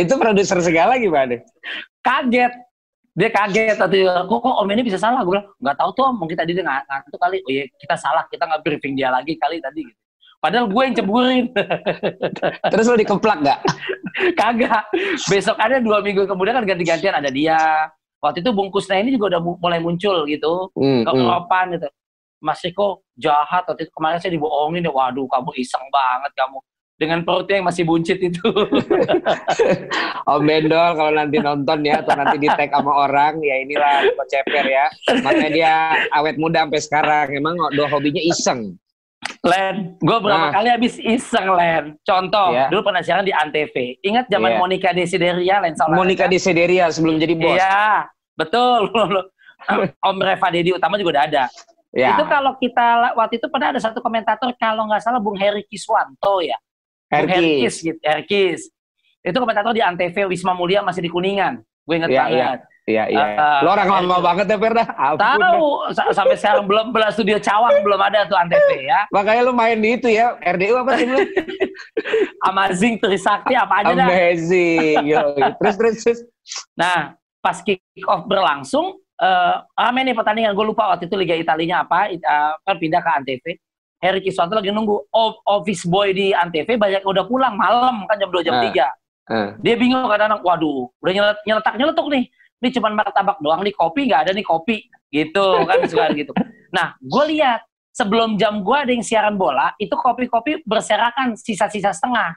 [0.00, 1.38] Itu produser segala gimana?
[2.00, 2.52] Kaget.
[3.10, 5.20] Dia kaget tadi, kok, kok Om Benny bisa salah?
[5.22, 7.44] Gue bilang, nggak tahu tuh Om, mungkin tadi dia ngantuk kali.
[7.44, 9.84] Oh iya, kita salah, kita nggak briefing dia lagi kali tadi.
[9.84, 9.99] Gitu.
[10.40, 11.44] Padahal gue yang ceburin.
[12.72, 13.60] Terus lo dikeplak gak?
[14.40, 14.88] Kagak.
[15.28, 17.60] Besok ada dua minggu kemudian kan ganti-gantian ada dia.
[18.24, 20.72] Waktu itu bungkusnya ini juga udah mulai muncul gitu.
[20.72, 21.74] Hmm, Kekeropan hmm.
[21.76, 21.88] gitu.
[22.40, 24.92] Mas Riko jahat waktu itu kemarin saya dibohongin ya.
[24.92, 26.58] Waduh kamu iseng banget kamu.
[27.00, 28.44] Dengan perutnya yang masih buncit itu.
[30.28, 34.64] Om Bendol kalau nanti nonton ya atau nanti di tag sama orang ya inilah Ceper
[34.68, 34.84] ya.
[35.20, 35.74] Makanya dia
[36.16, 37.26] awet muda sampai sekarang.
[37.36, 38.80] Emang dua hobinya iseng.
[39.40, 40.52] Len, gue berapa nah.
[40.52, 41.96] kali habis iseng Len.
[42.04, 42.68] Contoh, yeah.
[42.68, 43.76] dulu pernah siaran di Antv.
[44.04, 44.60] Ingat zaman yeah.
[44.60, 46.32] Monica Desideria, Len Saulana, Monica kan?
[46.32, 47.56] Desideria sebelum jadi bos.
[47.56, 48.90] Iya, betul.
[50.08, 51.44] Om Reva Dedi Utama juga udah ada.
[51.90, 52.14] Yeah.
[52.14, 56.38] Itu kalau kita waktu itu pernah ada satu komentator kalau nggak salah Bung Heri Kiswanto
[56.44, 56.56] ya.
[57.10, 57.82] Herkis.
[57.82, 58.70] gitu, Herkis.
[59.20, 61.58] Itu komentator di Antv Wisma Mulia masih di Kuningan.
[61.82, 62.58] Gue inget yeah, banget.
[62.62, 62.69] Yeah.
[62.88, 63.24] Iya iya.
[63.36, 64.84] Uh, Lo orang lama uh, banget ya Perda.
[65.20, 69.04] Tahu sampai sekarang belum belas studio Cawang belum ada tuh Antv ya.
[69.12, 70.36] Makanya lu main di itu ya.
[70.40, 71.18] RDU apa sih lu?
[72.48, 74.08] Amazing Trisakti apa aja dah.
[74.08, 74.96] Amazing.
[75.04, 75.20] Yo,
[75.60, 76.20] terus terus terus.
[76.72, 77.14] Nah,
[77.44, 80.56] pas kick off berlangsung uh, rame nih pertandingan.
[80.56, 82.08] Gue lupa waktu itu Liga Italinya apa.
[82.10, 83.46] Uh, kan pindah ke Antv.
[84.00, 85.12] Harry Kiswanto lagi nunggu
[85.44, 88.72] office boy di Antv banyak udah pulang malam kan jam 2 jam uh, 3.
[89.30, 89.48] Uh.
[89.62, 91.12] Dia bingung kadang-kadang, waduh, udah
[91.44, 92.24] nyeletak nyeletuk nih
[92.60, 94.84] ini cuma martabak doang nih kopi nggak ada nih kopi.
[95.10, 96.32] Gitu kan suka gitu.
[96.70, 102.36] Nah gue lihat sebelum jam gue ada yang siaran bola itu kopi-kopi berserakan sisa-sisa setengah.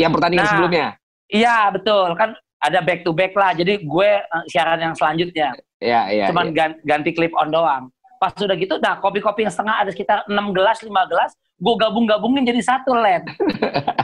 [0.00, 0.86] Yang pertandingan nah, sebelumnya?
[1.28, 2.16] iya betul.
[2.16, 2.32] Kan
[2.64, 3.52] ada back to back lah.
[3.52, 5.52] Jadi gue uh, siaran yang selanjutnya.
[5.82, 6.72] Iya iya cuman ya.
[6.86, 7.92] ganti clip on doang.
[8.16, 12.42] Pas sudah gitu nah kopi-kopi yang setengah ada sekitar 6 gelas 5 gelas gue gabung-gabungin
[12.42, 13.22] jadi satu led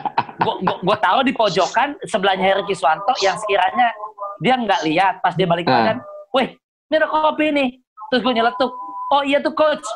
[0.86, 3.92] gue tahu di pojokan sebelahnya Heri Kiswanto yang sekiranya
[4.40, 5.94] dia nggak lihat pas dia balik uh.
[5.94, 5.96] kan,
[6.34, 6.56] weh
[6.90, 7.68] ini ada kopi nih.
[8.10, 8.74] Terus gue nyeletuk,
[9.14, 9.86] oh iya tuh coach,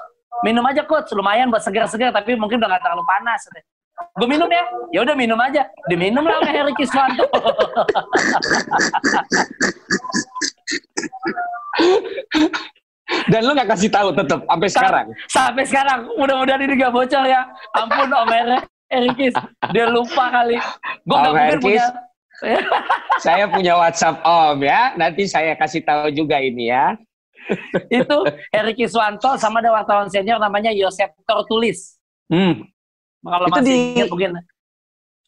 [0.47, 3.43] minum aja coach, lumayan buat segar-segar, tapi mungkin udah gak terlalu panas.
[4.15, 4.63] Gue minum ya,
[4.95, 5.67] ya udah minum aja.
[5.91, 7.27] Diminum lah sama Heri Kiswanto.
[13.35, 15.07] Dan lu gak kasih tahu tetap sampai sekarang.
[15.27, 17.51] Sampai sekarang, mudah-mudahan ini gak bocor ya.
[17.75, 18.31] Ampun Om
[18.95, 19.35] Erikis,
[19.75, 20.55] dia lupa kali.
[21.03, 21.87] Gue gak mungkin punya
[23.25, 24.93] saya punya WhatsApp Om ya.
[24.95, 26.95] Nanti saya kasih tahu juga ini ya.
[27.93, 28.17] itu
[28.49, 32.01] Erik Iswanto sama ada wartawan senior namanya Yosep Tortulis.
[32.33, 32.65] Hmm.
[33.25, 34.31] Kalau itu masih di mungkin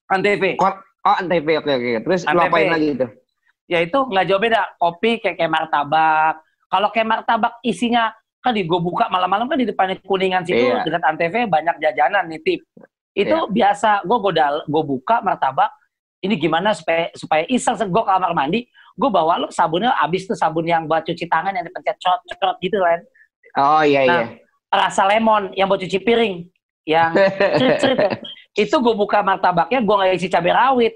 [0.09, 0.45] Antv.
[0.61, 0.75] Oh
[1.05, 1.91] Antv oke oke.
[2.05, 2.39] Terus Antv.
[2.41, 3.07] ngapain lagi itu?
[3.67, 4.63] Ya itu nggak jauh beda.
[4.81, 6.35] Kopi kayak kayak martabak.
[6.67, 10.87] Kalau kayak martabak isinya kan di gue buka malam-malam kan di depan kuningan situ iya.
[10.87, 12.63] dekat Antv banyak jajanan nitip.
[13.17, 13.51] Itu iya.
[13.51, 15.73] biasa gue godal gue buka martabak
[16.23, 20.65] ini gimana supaya supaya iseng gue kamar mandi gue bawa lo sabunnya abis tuh sabun
[20.65, 23.01] yang buat cuci tangan yang dipencet cot cot gitu kan
[23.61, 24.25] oh iya nah, iya.
[24.73, 26.49] rasa lemon yang buat cuci piring
[26.89, 27.13] yang
[27.61, 27.99] cerit cerit
[28.57, 30.95] itu gue buka martabaknya gue nggak isi cabai rawit.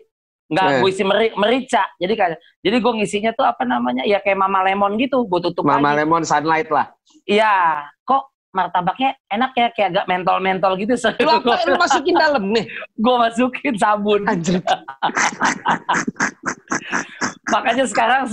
[0.51, 0.79] Nggak eh.
[0.83, 1.85] gue isi meri, merica.
[2.01, 2.31] Jadi kan
[2.65, 6.03] jadi gue ngisinya tuh apa namanya ya kayak mama lemon gitu gue tutup mama lagi.
[6.03, 6.91] lemon sunlight lah.
[7.29, 7.87] Iya.
[8.03, 10.95] Kok martabaknya enak ya kayak agak mentol-mentol gitu.
[10.99, 12.67] So, lu apa lu masukin dalam nih?
[12.99, 14.27] gue masukin sabun.
[17.55, 18.31] Makanya sekarang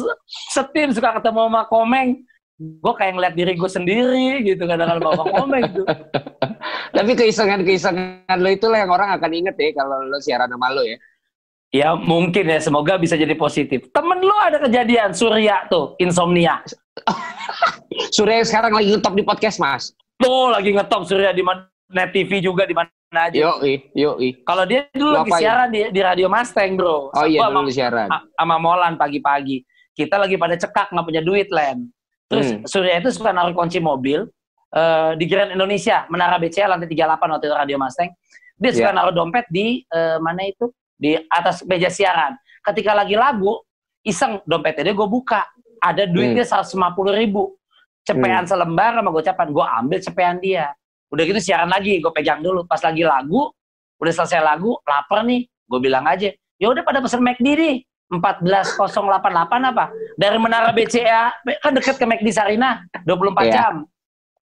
[0.53, 2.21] setim suka ketemu sama Komeng,
[2.57, 5.83] gue kayak ngeliat diri gue sendiri gitu kadang-kadang bawa Komeng gitu.
[6.97, 10.97] Tapi keisengan-keisengan lo itulah yang orang akan inget ya kalau lo siaran sama lo ya.
[11.67, 13.91] Ya mungkin ya, semoga bisa jadi positif.
[13.91, 16.63] Temen lo ada kejadian Surya tuh, insomnia.
[18.15, 19.91] Surya sekarang lagi ngetop di podcast mas.
[20.17, 21.45] Tuh lagi ngetop Surya di
[21.93, 23.37] net TV juga di mana aja.
[23.37, 23.51] Yo
[23.95, 27.13] yo Kalau dia dulu lagi siaran di, di Radio Mustang bro.
[27.13, 28.09] Oh iya dulu siaran.
[28.35, 29.63] Sama Molan pagi-pagi.
[29.95, 31.87] Kita lagi pada cekak nggak punya duit Len.
[32.27, 32.61] Terus hmm.
[32.67, 34.27] Surya itu suka naruh kunci mobil
[34.75, 38.11] uh, di Grand Indonesia, Menara BCA lantai 38 waktu itu Radio Mustang.
[38.57, 38.97] Dia suka yeah.
[38.97, 40.69] naruh dompet di uh, mana itu?
[40.97, 42.35] Di atas meja siaran.
[42.65, 43.63] Ketika lagi lagu,
[44.03, 45.45] iseng dompetnya dia gue buka.
[45.77, 46.73] Ada duitnya hmm.
[46.73, 47.56] 150 ribu
[48.07, 48.49] cepean hmm.
[48.49, 49.47] selembar sama gocapan.
[49.51, 50.71] Gue ambil cepean dia.
[51.11, 52.63] Udah gitu siaran lagi gue pegang dulu.
[52.63, 53.51] Pas lagi lagu
[53.97, 56.29] udah selesai lagu lapar nih gue bilang aja
[56.61, 57.75] ya udah pada pesen McD nih
[58.07, 59.03] 14088
[59.67, 59.91] apa?
[60.15, 63.51] Dari Menara BCA kan deket ke McD Sarina 24 yeah.
[63.51, 63.73] jam.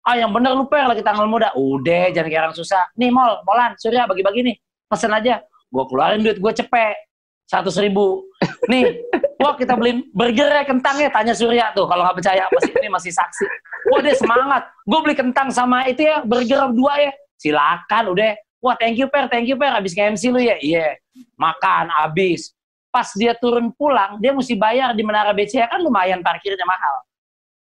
[0.05, 1.49] Ah yang bener lu per lagi tanggal muda.
[1.57, 2.85] Udah jangan kayak orang susah.
[2.93, 5.41] Nih mall molan surya bagi-bagi nih pesen aja.
[5.73, 7.04] Gue keluarin duit gue cepet
[7.45, 8.25] seratus ribu.
[8.69, 9.05] Nih,
[9.41, 11.85] wah kita beliin burger ya kentang ya, tanya Surya tuh.
[11.85, 13.45] Kalau nggak percaya, masih ini masih saksi.
[13.93, 14.63] Wah dia semangat.
[14.85, 17.11] Gue beli kentang sama itu ya, burger dua ya.
[17.37, 18.33] Silakan, udah.
[18.61, 19.69] Wah thank you per, thank you per.
[19.77, 20.97] Abis ke MC lu ya, iya.
[20.97, 21.23] Yeah.
[21.37, 22.51] Makan, abis.
[22.89, 27.03] Pas dia turun pulang, dia mesti bayar di Menara BCA kan lumayan parkirnya mahal.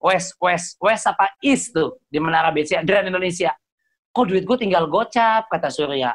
[0.01, 3.53] West, West, West apa East tuh di Menara BCA, Grand Indonesia
[4.11, 6.11] kok duit gue tinggal gocap kata Surya.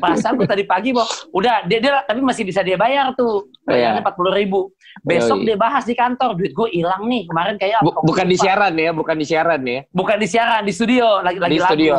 [0.00, 1.04] Perasaan gue tadi pagi boh
[1.36, 3.52] udah dia, dia tapi masih bisa dia bayar tuh.
[3.68, 4.72] Bayarnya empat puluh ribu.
[5.04, 7.28] Besok dia bahas di kantor duit gue hilang nih.
[7.28, 9.84] Kemarin kayak Bu, bukan di siaran ya bukan di siaran ya.
[9.92, 11.68] Bukan di siaran di studio lagi lagi di lagu.
[11.68, 11.94] studio.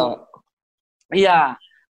[1.14, 1.40] Iya.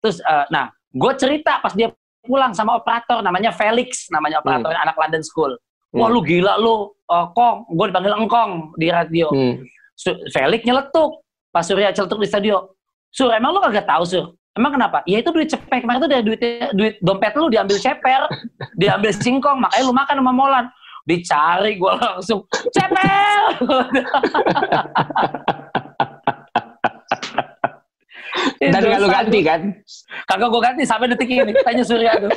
[0.01, 1.93] Terus uh, nah gue cerita pas dia
[2.25, 4.83] pulang sama operator namanya Felix namanya operator hmm.
[4.89, 5.53] anak London School.
[5.93, 6.13] Wah hmm.
[6.17, 6.89] lu gila lu.
[7.05, 9.29] Uh, kong gue dipanggil engkong di radio.
[9.29, 9.61] Hmm.
[10.33, 11.21] Felix nyeletuk.
[11.53, 12.73] Pas Surya celetuk di studio
[13.13, 14.25] Sur, emang lu kagak tahu, Sur?
[14.57, 15.05] Emang kenapa?
[15.05, 15.85] Ya itu duit cepek.
[15.85, 16.41] Kemarin itu dari duit,
[16.73, 18.25] duit dompet lu diambil ceper,
[18.81, 20.65] diambil singkong, makanya lu makan sama Molan.
[21.05, 22.41] Dicari gue langsung,
[22.73, 23.41] ceper!
[28.63, 29.61] Dan gak lu ganti kan?
[30.25, 31.51] Kagak gue ganti sampai detik ini.
[31.61, 32.31] Tanya Surya tuh.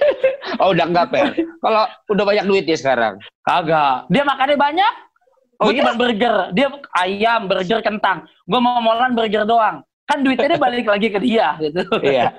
[0.60, 1.32] oh udah enggak, Per.
[1.62, 3.22] Kalau udah banyak duit ya sekarang?
[3.46, 4.10] Kagak.
[4.10, 4.92] Dia makannya banyak.
[5.62, 5.94] Oh, gue iya?
[5.94, 6.50] burger.
[6.50, 8.26] Dia ayam, burger, kentang.
[8.50, 11.86] Gue mau molan burger doang kan duitnya balik lagi ke dia gitu.
[12.02, 12.34] Iya.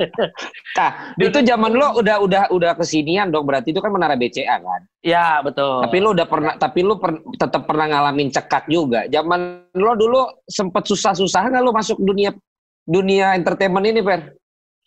[0.76, 4.82] Nah, itu zaman lo udah udah udah kesinian dong berarti itu kan menara BCA kan?
[5.00, 5.80] Iya, betul.
[5.88, 9.08] Tapi lo udah pernah tapi lo per, tetap pernah ngalamin cekak juga.
[9.08, 12.36] Zaman lo dulu sempet susah-susah nggak lo masuk dunia
[12.84, 14.20] dunia entertainment ini, Per?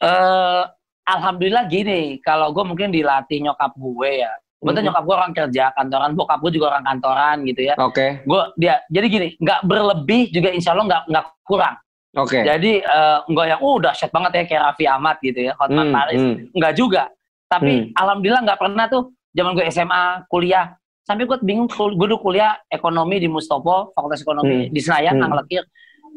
[0.04, 0.68] Uh,
[1.08, 4.32] alhamdulillah gini, kalau gue mungkin dilatih nyokap gue ya.
[4.64, 4.86] Betul mm-hmm.
[4.88, 7.74] nyokap gue orang kerja kantoran, bokap gue juga orang kantoran gitu ya.
[7.76, 7.92] Oke.
[7.92, 8.10] Okay.
[8.24, 11.76] Gue dia jadi gini, nggak berlebih juga insya Allah nggak nggak kurang.
[12.14, 12.38] Oke.
[12.38, 12.42] Okay.
[12.46, 15.94] Jadi uh, enggak yang uh dahsyat banget ya kayak Raffi Ahmad gitu ya, Hotman hmm,
[15.94, 16.20] Paris.
[16.22, 16.36] Hmm.
[16.54, 17.02] Enggak juga.
[17.50, 17.98] Tapi hmm.
[17.98, 19.02] alhamdulillah enggak pernah tuh
[19.34, 20.66] zaman gue SMA, kuliah.
[21.04, 24.72] Sampai gue bingung gue dulu kuliah ekonomi di Mustopo, Fakultas Ekonomi hmm.
[24.72, 25.34] di Senayan, hmm.
[25.42, 25.64] Lekir.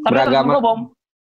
[0.05, 0.49] Tapi beragama.
[0.53, 0.77] gue bawa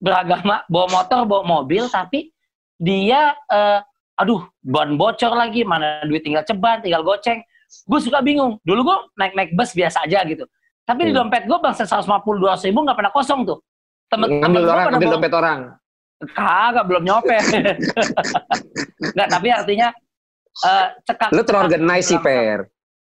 [0.00, 2.32] beragama, bawa motor, bawa mobil, tapi
[2.80, 3.78] dia uh,
[4.16, 7.44] aduh, ban bocor lagi, mana duit tinggal ceban, tinggal goceng.
[7.84, 8.56] Gue suka bingung.
[8.64, 10.48] Dulu gue naik-naik bus biasa aja gitu.
[10.84, 11.28] Tapi di Hmm.
[11.28, 13.60] dompet gue bang 150 dua ribu nggak pernah kosong tuh.
[14.08, 15.60] Temen ngambil temen orang, ngambil dompet orang.
[16.24, 17.42] Kagak belum nyopet.
[19.14, 19.88] Nggak, tapi artinya
[20.62, 21.28] eh cekak.
[21.34, 22.68] Lu terorganize sih, Per.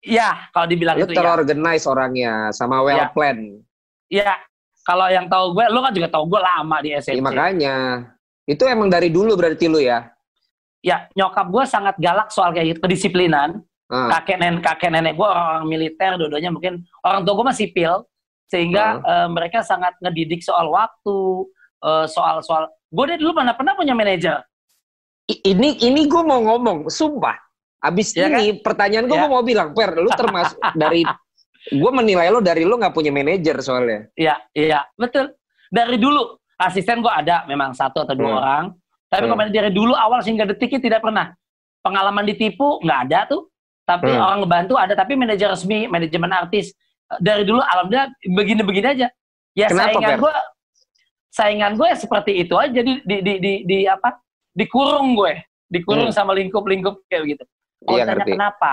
[0.03, 1.19] Iya, kalau dibilang Lu itu ya.
[1.19, 3.11] terorganize orangnya sama well Iya.
[3.11, 3.39] plan.
[4.09, 4.33] Iya.
[4.87, 7.19] Kalau yang tahu gue, lu kan juga tahu gue lama di Ya, SMC.
[7.19, 8.07] makanya
[8.47, 10.07] itu emang dari dulu berarti lu ya.
[10.79, 13.67] Ya, nyokap gue sangat galak soal kayak gitu, kedisiplinan.
[13.91, 17.93] Ah, Kakek nenek kakek nenek gue orang, militer, dua-duanya mungkin orang tua gue mah sipil,
[18.47, 21.19] sehingga eh, mereka sangat ngedidik soal waktu,
[21.83, 22.71] eh, soal soal.
[22.89, 24.43] Gue deh dulu mana pernah punya manajer.
[25.27, 27.35] Ini ini gue mau ngomong, sumpah.
[27.83, 29.27] Abis Iya ini pertanyaan gue Iya.
[29.29, 31.03] mau bilang, Per, lu termasuk dari
[31.67, 34.07] gue menilai lu dari lu nggak punya manajer soalnya.
[34.15, 35.35] Iya, iya, betul.
[35.67, 38.39] Dari dulu asisten gue ada memang satu atau dua Hmm.
[38.39, 38.65] orang.
[39.07, 39.35] Tapi Hmm.
[39.35, 41.35] kalau dari dulu awal hingga detiknya tidak pernah.
[41.83, 43.51] Pengalaman ditipu nggak ada tuh.
[43.83, 44.23] Tapi Hmm.
[44.23, 44.95] orang ngebantu ada.
[44.95, 46.71] Tapi manajer resmi, manajemen artis
[47.19, 49.09] dari dulu alhamdulillah begini-begini aja.
[49.57, 50.35] Ya Kenapa, saingan gue,
[51.31, 54.21] saingan gue seperti itu aja di di di di, di apa?
[54.53, 56.17] Dikurung gue, dikurung Hmm.
[56.17, 57.45] sama lingkup-lingkup kayak begitu.
[57.81, 58.33] Kalau Iya, tanya ngerti.
[58.35, 58.73] kenapa?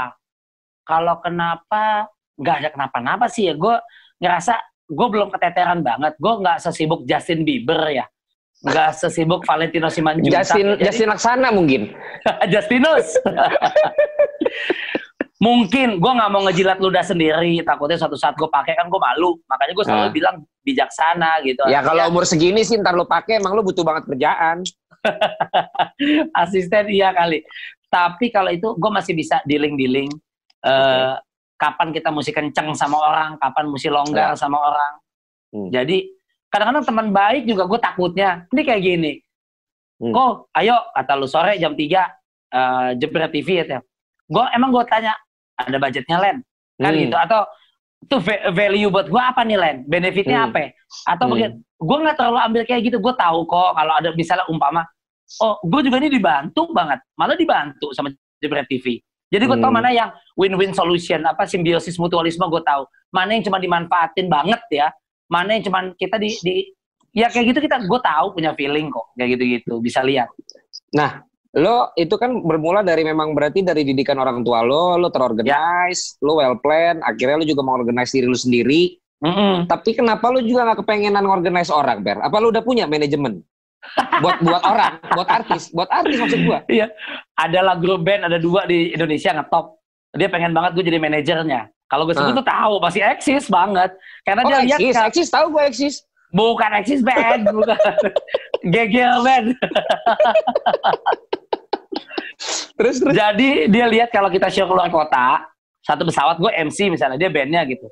[0.83, 1.83] Kalau kenapa
[2.33, 3.53] nggak ada kenapa-napa sih ya.
[3.53, 3.75] Gue
[4.19, 6.15] ngerasa gue belum keteteran banget.
[6.17, 8.05] Gue nggak sesibuk Justin Bieber ya.
[8.63, 10.31] Nggak sesibuk Valentino Simanjuntak.
[10.41, 11.91] Justin Jadi- Justin Laksana mungkin.
[12.53, 13.07] Justinus.
[15.43, 17.59] Mungkin gue nggak mau ngejilat ludah sendiri.
[17.67, 19.35] Takutnya suatu saat gue pakai kan gue malu.
[19.51, 21.67] Makanya gue selalu bilang bijaksana gitu.
[21.67, 24.63] Ya kalau Artinya, umur segini sih ntar lu pakai emang lu butuh banget kerjaan.
[26.47, 27.43] asisten iya kali.
[27.91, 30.07] Tapi kalau itu gue masih bisa dealing-dealing.
[30.63, 31.15] eh,
[31.59, 34.93] Kapan kita mesti kenceng sama orang, kapan mesti longgar sama orang.
[35.53, 35.69] Hmm.
[35.71, 36.11] Jadi
[36.51, 38.29] kadang-kadang teman baik juga gue takutnya.
[38.51, 39.11] Ini kayak gini.
[39.99, 40.11] Hmm.
[40.11, 41.83] Kok, ayo kata lu sore jam 3
[42.53, 43.79] eh jebret TV ya.
[44.27, 45.13] Gue emang gue tanya
[45.55, 46.37] ada budgetnya Len.
[46.77, 47.01] Kan Hmm.
[47.05, 47.15] gitu.
[47.15, 47.41] Atau
[48.03, 49.77] itu va- value buat gue apa nih Len?
[49.85, 50.47] Benefitnya Hmm.
[50.51, 50.69] apa ya?
[51.07, 51.31] atau Hmm.
[51.33, 51.53] begitu.
[51.83, 52.97] Gue nggak terlalu ambil kayak gitu.
[52.99, 54.81] Gue tahu kok kalau ada misalnya umpama
[55.41, 56.99] oh gue juga ini dibantu banget.
[57.17, 59.81] Malah dibantu sama jebret TV jadi gue tahu Hmm.
[59.81, 62.85] mana yang win-win solution apa simbiosis mutualisme gue tahu.
[63.09, 64.93] Mana yang cuma dimanfaatin banget ya.
[65.25, 66.55] Mana yang cuma kita di, di
[67.17, 69.09] ya kayak gitu kita gue tahu punya feeling kok.
[69.17, 69.81] Kayak gitu-gitu.
[69.81, 70.29] Bisa lihat
[71.53, 76.37] Lo itu kan bermula dari memang berarti dari didikan orang tua lo, lo terorganize, lo
[76.37, 78.97] well plan, akhirnya lo juga mau organize diri lo sendiri.
[79.21, 79.69] Mm-mm.
[79.69, 82.17] Tapi kenapa lo juga nggak kepengenan organize orang, Ber?
[82.19, 83.39] Apa lo udah punya manajemen?
[84.23, 86.63] buat buat orang, buat artis, buat artis maksud gua.
[87.35, 89.75] adalah grup band ada dua di Indonesia ngetop
[90.13, 92.37] dia pengen banget gue jadi manajernya kalau gue sebut Ah.
[92.37, 95.95] tuh tahu pasti eksis banget karena Oh, dia lihat eksis, kan- eksis tahu gue eksis.
[96.31, 97.77] bukan eksis band bukan
[98.73, 99.47] geger band
[102.73, 103.13] Terus terus.
[103.13, 105.45] jadi dia lihat kalau kita show keluar kota
[105.83, 107.85] satu pesawat gue MC misalnya dia bandnya gitu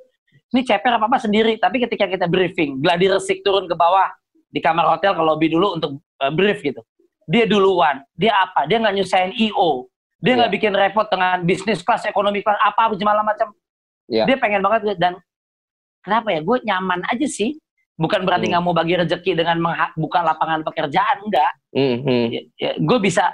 [0.51, 4.09] ini ceper apa apa sendiri tapi ketika kita briefing gladi resik turun ke bawah
[4.51, 6.81] di kamar hotel ke lobby dulu untuk uh, brief gitu
[7.29, 9.87] dia duluan dia apa dia nggak nyusahin IO
[10.21, 10.55] dia nggak Iya.
[10.59, 13.53] bikin repot dengan bisnis kelas ekonomi kelas apa segala macam
[14.11, 14.27] Iya.
[14.27, 15.15] dia pengen banget dan
[16.03, 17.55] kenapa ya gue nyaman aja sih
[17.95, 18.57] bukan berarti Hmm.
[18.57, 19.61] nggak mau bagi rezeki dengan
[19.93, 22.25] buka lapangan pekerjaan enggak Hmm, hmm.
[22.33, 23.31] ya, ya, gue bisa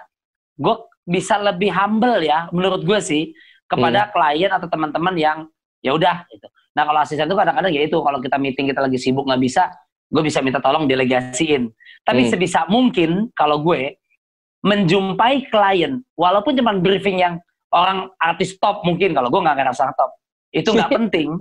[0.58, 3.32] gue bisa lebih humble ya menurut gue sih
[3.66, 5.38] kepada klien atau teman-teman yang
[5.80, 6.48] ya udah gitu.
[6.76, 9.72] Nah kalau asisten itu kadang-kadang ya itu kalau kita meeting kita lagi sibuk nggak bisa,
[10.10, 11.70] gue bisa minta tolong delegasiin.
[12.04, 12.32] Tapi Hmm.
[12.32, 13.96] sebisa mungkin kalau gue
[14.64, 17.38] menjumpai klien walaupun cuma briefing yang
[17.70, 20.12] orang artis top mungkin kalau gue nggak ngerasa top
[20.50, 21.36] itu nggak penting.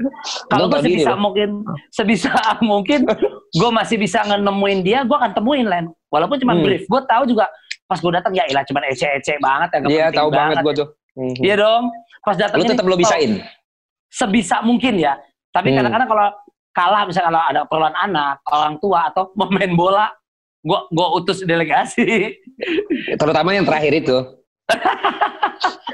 [0.50, 1.30] Kalau gue sebisa lo.
[1.30, 1.48] mungkin
[1.88, 2.30] sebisa
[2.62, 3.06] mungkin
[3.50, 5.86] gue masih bisa nemuin dia, gue akan temuin Len.
[6.10, 6.62] Walaupun cuma Hmm.
[6.66, 7.46] brief, gue tahu juga
[7.86, 10.88] pas gue datang ya ilah cuma ece-ece banget ya Iya tahu banget gue tuh.
[11.14, 11.34] Hmm.
[11.38, 11.84] Iya dong.
[12.20, 13.40] Pas datang Lu tetap lo bisain.
[14.06, 15.14] sebisa mungkin ya.
[15.50, 15.78] Tapi Hmm.
[15.80, 16.28] kadang-kadang kalau
[16.70, 20.10] kalah misalnya kalau ada keperluan anak, orang tua atau mau main bola,
[20.60, 22.34] gue gua utus delegasi.
[23.14, 24.16] Terutama yang terakhir itu.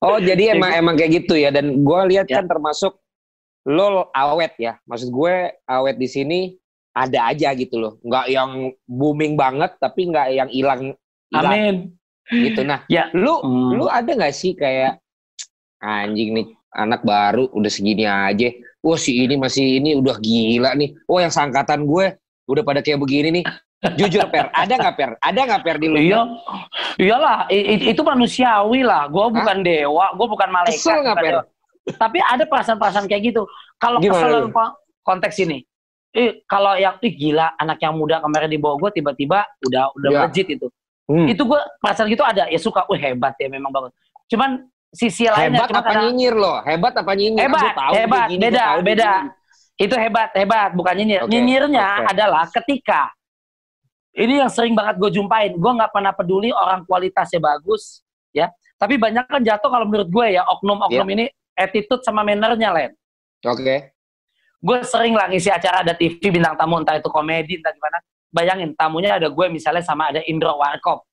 [0.00, 2.40] oh jadi emang emang kayak gitu ya dan gue lihat Ya.
[2.40, 2.96] kan termasuk
[3.64, 4.76] lo awet ya.
[4.84, 6.40] Maksud gue awet di sini
[6.94, 7.98] ada aja gitu loh.
[8.00, 8.50] Nggak yang
[8.86, 10.80] booming banget tapi nggak yang hilang
[11.34, 11.92] Amin.
[12.30, 12.62] gitu.
[12.62, 13.10] Nah, Ya.
[13.10, 13.74] lu Hmm.
[13.74, 15.02] lu ada nggak sih kayak
[15.82, 18.48] anjing nih anak baru udah segini aja.
[18.80, 20.94] Wah si ini masih ini udah gila nih.
[21.04, 22.14] Wah yang sangkatan gue
[22.46, 23.44] udah pada kayak begini nih.
[24.00, 25.10] Jujur per, ada nggak per?
[25.20, 26.00] Ada nggak per di lu?
[26.00, 26.24] Iya,
[26.96, 29.12] iyalah, itu manusiawi lah.
[29.12, 30.80] Gue bukan dewa, gue bukan malaikat.
[30.80, 31.32] Kesel nggak, bukan Per?
[31.36, 31.42] dewa.
[32.00, 33.44] Tapi ada perasaan-perasaan kayak gitu.
[33.76, 34.52] Kalau kesel dalam
[35.04, 35.68] konteks ini,
[36.14, 40.20] eh, kalau yang ih gila anak yang muda kemarin dibawa gue tiba-tiba udah udah Ya.
[40.30, 40.70] legit itu.
[41.04, 41.28] Hmm.
[41.28, 43.92] Itu gue perasaan gitu ada ya suka, wah hebat ya memang bagus.
[44.30, 45.66] Cuman sisi lainnya.
[45.66, 46.58] Hebat apa karena, nyinyir loh?
[46.64, 47.42] Hebat apa nyinyir?
[47.44, 49.12] Hebat, tahu hebat, begini, beda, tahu beda.
[49.12, 49.42] Begini.
[49.74, 51.20] Itu hebat, hebat, bukan nyinyir.
[51.26, 52.10] Okay, Nyinyirnya okay.
[52.14, 53.00] adalah ketika
[54.14, 55.50] ini yang sering banget gue jumpain.
[55.50, 58.00] Gue nggak pernah peduli orang kualitasnya bagus,
[58.30, 58.48] ya.
[58.78, 61.16] Tapi banyak kan jatuh kalau menurut gue ya oknum-oknum yeah.
[61.18, 61.24] ini
[61.58, 62.90] attitude sama mannernya, Len.
[63.44, 63.60] Oke.
[63.60, 63.78] Okay.
[64.64, 68.00] Gue sering lah ngisi acara ada TV bintang tamu entah itu komedi entah gimana.
[68.32, 71.04] Bayangin tamunya ada gue misalnya sama ada Indro Warkop.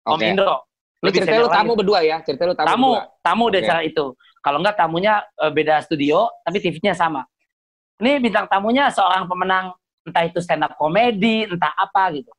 [0.00, 0.12] Okay.
[0.16, 0.56] Om Indro.
[1.04, 2.24] Lu cerita lu tamu berdua ya?
[2.24, 3.20] Cerita lu tamu Tamu, berdua.
[3.20, 3.60] tamu okay.
[3.60, 4.04] acara itu.
[4.40, 7.28] Kalau enggak tamunya uh, beda studio, tapi TV-nya sama.
[8.00, 12.32] Ini bintang tamunya seorang pemenang entah itu stand up komedi, entah apa gitu.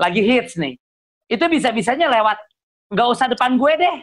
[0.00, 0.78] Lagi hits nih.
[1.28, 2.38] Itu bisa-bisanya lewat
[2.94, 3.96] nggak usah depan gue deh.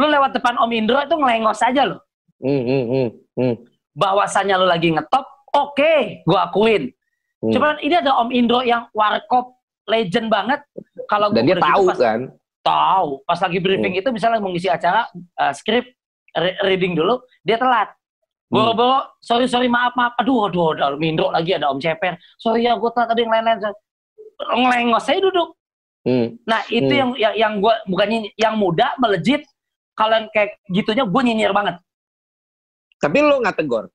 [0.00, 2.02] Lu lewat depan Om Indro itu ngelengos aja lo.
[2.42, 3.54] Hmm, hmm, hmm, hmm.
[3.94, 5.22] Bahwasanya lu lagi ngetop,
[5.54, 6.82] oke, okay, gue akuin.
[7.44, 7.52] Hmm.
[7.54, 9.54] Cuman ini ada Om Indro yang warkop
[9.88, 10.60] legend banget.
[11.06, 12.20] Kalau Dan dia gitu tahu gitu, kan
[12.64, 13.08] Tahu.
[13.28, 14.00] Pas lagi briefing hmm.
[14.00, 15.04] itu misalnya mau ngisi acara
[15.36, 15.92] uh, script
[16.34, 17.92] re reading dulu, dia telat.
[18.48, 19.10] Boro-boro, hmm.
[19.20, 20.16] sorry sorry maaf maaf.
[20.20, 22.16] Aduh aduh ada Mindro lagi ada Om Ceper.
[22.40, 23.58] Sorry ya gue telat tadi yang lain-lain.
[24.34, 25.54] Ngelengos saya duduk.
[26.04, 26.36] Hmm.
[26.48, 27.00] Nah itu hmm.
[27.00, 29.44] yang yang, yang gue bukan nyinyi, yang muda melejit.
[29.94, 31.78] Kalau yang kayak gitunya gue nyinyir banget.
[32.98, 33.93] Tapi lo nggak tegur?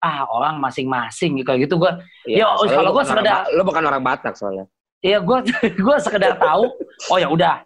[0.00, 1.92] Ah orang masing-masing gitu gitu gue.
[2.24, 4.64] Ya, ya kalau gue sekedar lo bukan orang Batak soalnya.
[5.00, 5.38] Iya, gue
[5.86, 6.68] gue sekedar tahu.
[7.12, 7.64] Oh ya udah,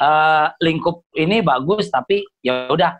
[0.00, 2.96] uh, lingkup ini bagus, tapi ya udah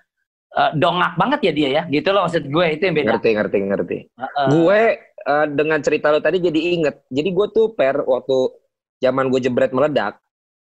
[0.56, 1.82] uh, dongak banget ya dia ya.
[1.88, 3.10] Gitu loh maksud gue itu yang beda.
[3.16, 3.98] Ngerti, ngerti, ngerti.
[4.16, 4.46] Uh, uh.
[4.52, 4.80] Gue
[5.24, 6.96] uh, dengan cerita lo tadi jadi inget.
[7.08, 8.38] Jadi gue tuh per waktu
[9.00, 10.20] zaman gue jebret meledak,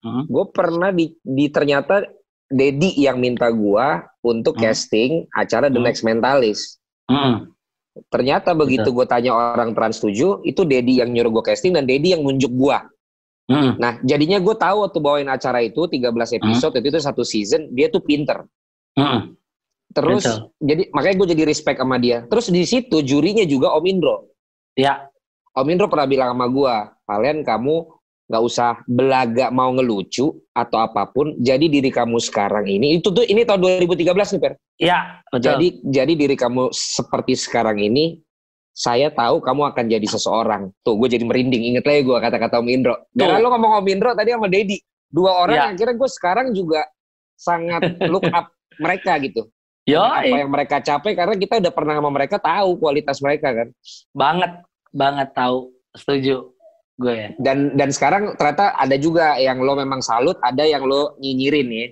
[0.03, 0.27] uh-huh.
[0.27, 2.03] gue pernah di, di ternyata
[2.47, 3.87] Dedi yang minta gue
[4.23, 4.71] untuk uh-huh.
[4.71, 5.87] casting acara The uh-huh.
[5.87, 6.79] Next Mentalist.
[7.07, 7.47] Uh-huh.
[8.07, 12.13] Ternyata begitu gue tanya orang trans setuju, itu Dedi yang nyuruh gue casting dan Dedi
[12.13, 12.77] yang nunjuk gue.
[13.47, 13.79] Hmm.
[13.79, 16.11] Nah, jadinya gue tahu waktu bawain acara itu 13
[16.43, 16.81] episode hmm.
[16.83, 18.43] itu, itu satu season, dia tuh pinter.
[18.99, 19.33] Hmm.
[19.95, 20.51] Terus Betul.
[20.59, 22.27] jadi makanya gue jadi respect sama dia.
[22.27, 24.35] Terus di situ jurinya juga Om Indro.
[24.75, 25.07] Ya.
[25.55, 26.75] Om Indro pernah bilang sama gue,
[27.07, 27.75] kalian kamu
[28.27, 31.33] nggak usah belaga mau ngelucu atau apa pun.
[31.39, 34.53] Jadi diri kamu sekarang ini itu tuh ini tahun 2013 nih Per.
[34.83, 34.99] Iya.
[35.39, 38.19] Jadi jadi diri kamu seperti sekarang ini
[38.77, 40.69] saya tahu kamu akan jadi seseorang.
[40.85, 41.73] Tuh, gue jadi merinding.
[41.73, 43.09] Ingat lagi gue kata-kata Om Indro.
[43.09, 44.77] Karena lo ngomong Om Indro tadi sama Dedi.
[45.09, 45.65] Dua orang ya.
[45.71, 46.85] yang kira gue sekarang juga
[47.33, 49.49] sangat look up mereka gitu.
[49.87, 53.67] Yo, apa yang mereka capai karena kita udah pernah sama mereka tahu kualitas mereka kan.
[54.11, 54.51] Banget,
[54.91, 55.71] banget tahu.
[55.95, 56.53] Setuju
[56.97, 57.29] gue ya.
[57.37, 61.87] Dan dan sekarang ternyata ada juga yang lo memang salut, ada yang lo nyinyirin ya.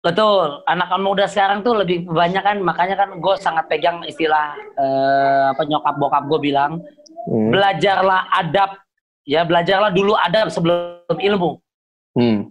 [0.00, 5.44] Betul, anak muda sekarang tuh lebih banyak kan, makanya kan gue sangat pegang istilah eh,
[5.52, 6.80] apa nyokap bokap gue bilang,
[7.28, 7.52] hmm.
[7.52, 8.80] belajarlah adab,
[9.28, 11.60] ya belajarlah dulu adab sebelum ilmu.
[12.16, 12.48] Hmm.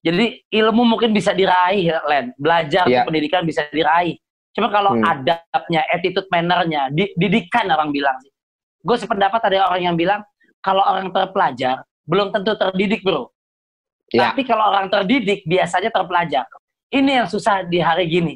[0.00, 2.32] Jadi ilmu mungkin bisa diraih, Len.
[2.40, 3.04] Belajar yeah.
[3.04, 4.16] pendidikan bisa diraih.
[4.56, 5.04] Cuma kalau hmm.
[5.04, 8.32] adabnya, attitude mannernya, didikan orang bilang sih.
[8.80, 10.24] Gue sependapat ada orang yang bilang
[10.62, 13.28] kalau orang terpelajar belum tentu terdidik, bro.
[14.08, 14.32] Yeah.
[14.32, 16.48] Tapi kalau orang terdidik biasanya terpelajar.
[16.88, 18.34] Ini yang susah di hari gini.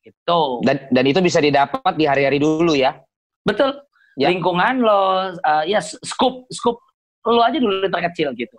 [0.00, 0.64] Itu.
[0.64, 2.96] Dan dan itu bisa didapat di hari-hari dulu ya.
[3.44, 3.76] Betul.
[4.16, 4.32] Ya.
[4.32, 6.80] Lingkungan lo uh, ya scoop scoop
[7.28, 8.56] lo aja dulu terkecil gitu.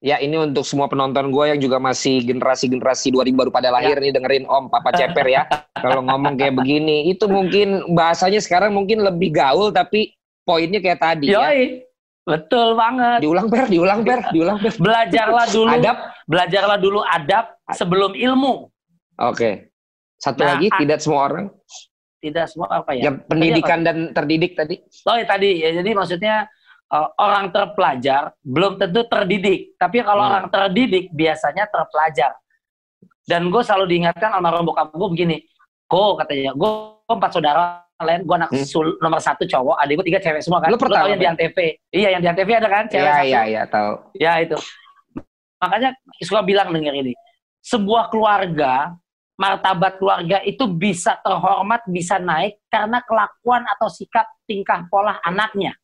[0.00, 4.08] Ya ini untuk semua penonton gue yang juga masih generasi-generasi 2000 baru pada lahir ya.
[4.08, 5.44] nih dengerin Om Papa Ceper ya.
[5.84, 11.30] Kalau ngomong kayak begini, itu mungkin bahasanya sekarang mungkin lebih gaul tapi poinnya kayak tadi
[11.30, 11.40] ya.
[11.40, 11.58] Yoi.
[11.58, 11.68] ya.
[12.30, 13.18] Betul banget.
[13.24, 14.72] Diulang per, diulang per, diulang per.
[14.76, 15.96] Belajarlah dulu adab.
[16.28, 18.68] Belajarlah dulu adab sebelum ilmu.
[19.18, 19.72] Oke.
[20.20, 21.46] Satu nah, lagi, tidak semua orang.
[22.20, 23.08] Tidak semua apa ya?
[23.08, 24.76] Yang pendidikan dan terdidik tadi.
[25.08, 25.72] Oh ya tadi ya.
[25.80, 26.44] Jadi maksudnya
[26.92, 29.74] uh, orang terpelajar belum tentu terdidik.
[29.80, 30.30] Tapi kalau hmm.
[30.30, 32.36] orang terdidik biasanya terpelajar.
[33.24, 35.36] Dan gue selalu diingatkan almarhum bokap gue begini.
[35.90, 36.70] Kok katanya, gue
[37.10, 38.64] empat saudara lain gue anak hmm.
[38.64, 40.72] sul, nomor satu cowok adik gue tiga cewek semua kan?
[40.72, 41.58] Lu pertama yang di antv.
[41.92, 42.84] Iya yang di antv ada kan?
[42.88, 44.56] Cewek iya iya iya tahu ya itu.
[45.60, 45.90] Makanya
[46.24, 47.12] suka bilang denger ini
[47.60, 48.96] sebuah keluarga
[49.36, 55.76] martabat keluarga itu bisa terhormat bisa naik karena kelakuan atau sikap tingkah pola anaknya.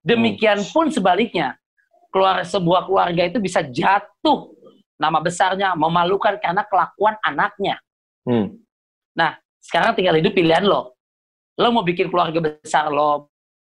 [0.00, 1.60] Demikian pun sebaliknya
[2.08, 4.52] keluar sebuah keluarga itu bisa jatuh
[5.00, 7.80] nama besarnya memalukan karena kelakuan anaknya.
[8.20, 8.52] Hmm.
[9.16, 9.32] nah
[9.64, 10.92] sekarang tinggal hidup pilihan lo
[11.60, 13.28] lo mau bikin keluarga besar lo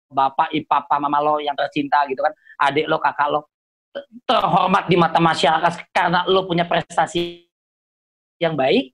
[0.08, 2.32] bapak papa mama lo yang tercinta gitu kan
[2.64, 3.52] adik lo kakak lo
[4.26, 7.46] terhormat di mata masyarakat karena lo punya prestasi
[8.42, 8.90] yang baik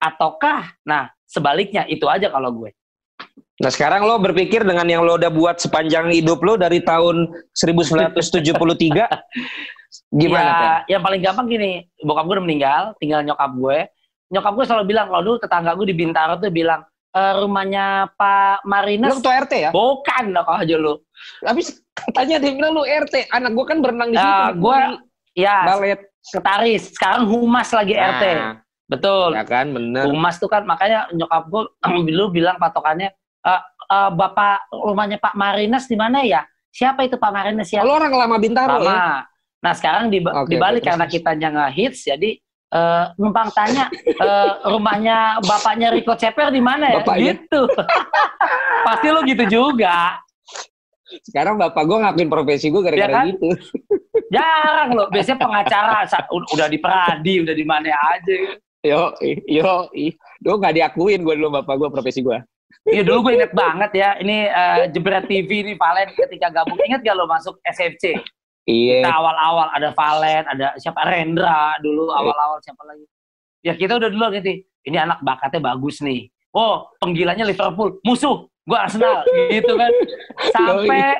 [0.00, 0.80] ataukah?
[0.88, 2.72] Nah sebaliknya itu aja kalau gue.
[3.60, 8.16] Nah sekarang lo berpikir dengan yang lo udah buat sepanjang hidup lo dari tahun 1973
[10.20, 10.50] gimana?
[10.88, 13.78] Ya, yang paling gampang gini, bokap gue udah meninggal, tinggal nyokap gue.
[14.32, 16.80] Nyokap gue selalu bilang kalau dulu tetangga gue di Bintaro tuh bilang
[17.10, 19.10] e, rumahnya Pak Marines.
[19.10, 19.70] Lu ketua RT ya?
[19.70, 20.94] Bukan lah kok aja lu.
[21.42, 21.60] Tapi
[21.92, 23.28] katanya dia bilang lu RT.
[23.28, 24.62] Anak gue kan berenang di Ya, situ.
[24.62, 24.78] gue
[25.34, 26.00] ya balet.
[26.20, 26.82] sekretaris.
[26.92, 28.24] Sekarang humas lagi RT.
[28.36, 28.54] Nah,
[28.86, 29.38] Betul.
[29.38, 30.10] Ya kan, bener.
[30.10, 31.62] Humas tuh kan makanya nyokap gue
[32.10, 33.52] dulu bilang patokannya "E,
[33.86, 36.42] e, Bapak rumahnya Pak Marines di mana ya?
[36.70, 37.82] Siapa itu Pak Marines ya?
[37.82, 38.90] Lu orang lama Bintaro ya?
[38.90, 39.10] Lama.
[39.60, 41.14] Nah sekarang di, Oke, dibalik terus, karena terus.
[41.18, 42.30] kitanya ngehits jadi
[42.70, 46.98] eh, numpang tanya eh, rumahnya bapaknya Rico Ceper di mana ya?
[47.02, 47.32] Bapaknya.
[47.36, 47.60] Gitu.
[48.86, 50.18] Pasti lo gitu juga.
[51.26, 53.26] Sekarang bapak gue ngakuin profesi gue gara-gara Ya kan?
[53.34, 53.48] gitu.
[54.34, 55.06] Jarang loh.
[55.10, 58.36] Biasanya pengacara udah di Peradi, udah di mana aja.
[58.80, 59.12] Yo,
[59.44, 60.14] yo, ih.
[60.46, 62.38] Lu gak diakuin gue dulu bapak gue profesi gue.
[62.88, 64.10] Iya dulu gue inget banget ya.
[64.22, 66.78] Ini eh, Jebret TV nih Valen ketika gabung.
[66.78, 68.16] Ingat gak lo masuk SFC?
[68.70, 69.02] Iya.
[69.02, 73.04] Kita awal-awal ada Valen, ada siapa Rendra dulu awal-awal siapa lagi.
[73.60, 74.62] Ya kita udah dulu gitu.
[74.86, 76.30] Ini anak bakatnya bagus nih.
[76.50, 78.46] Oh, penggilanya Liverpool, musuh.
[78.62, 79.90] Gua Arsenal gitu kan.
[80.52, 81.18] Sampai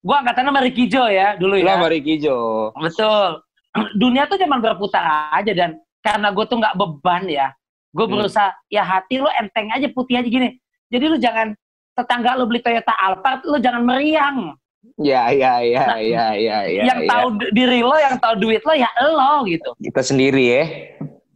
[0.00, 1.74] gua angkatannya sama Ricky Joe ya dulu Lu ya.
[1.76, 2.70] sama Ricky Jo.
[2.76, 3.40] Betul.
[4.02, 7.52] Dunia tuh cuman berputar aja dan karena gue tuh nggak beban ya,
[7.92, 8.16] gue Hmm.
[8.18, 10.56] berusaha ya hati lu enteng aja putih aja gini.
[10.88, 11.52] Jadi lu jangan
[11.92, 14.56] tetangga lu beli Toyota Alphard, lu jangan meriang.
[14.96, 16.82] Ya, ya, ya, Nah, ya, ya, ya.
[16.88, 17.08] yang ya.
[17.08, 19.76] tahu diri lo, yang tahu duit lo ya lo gitu.
[19.76, 20.64] kita sendiri ya.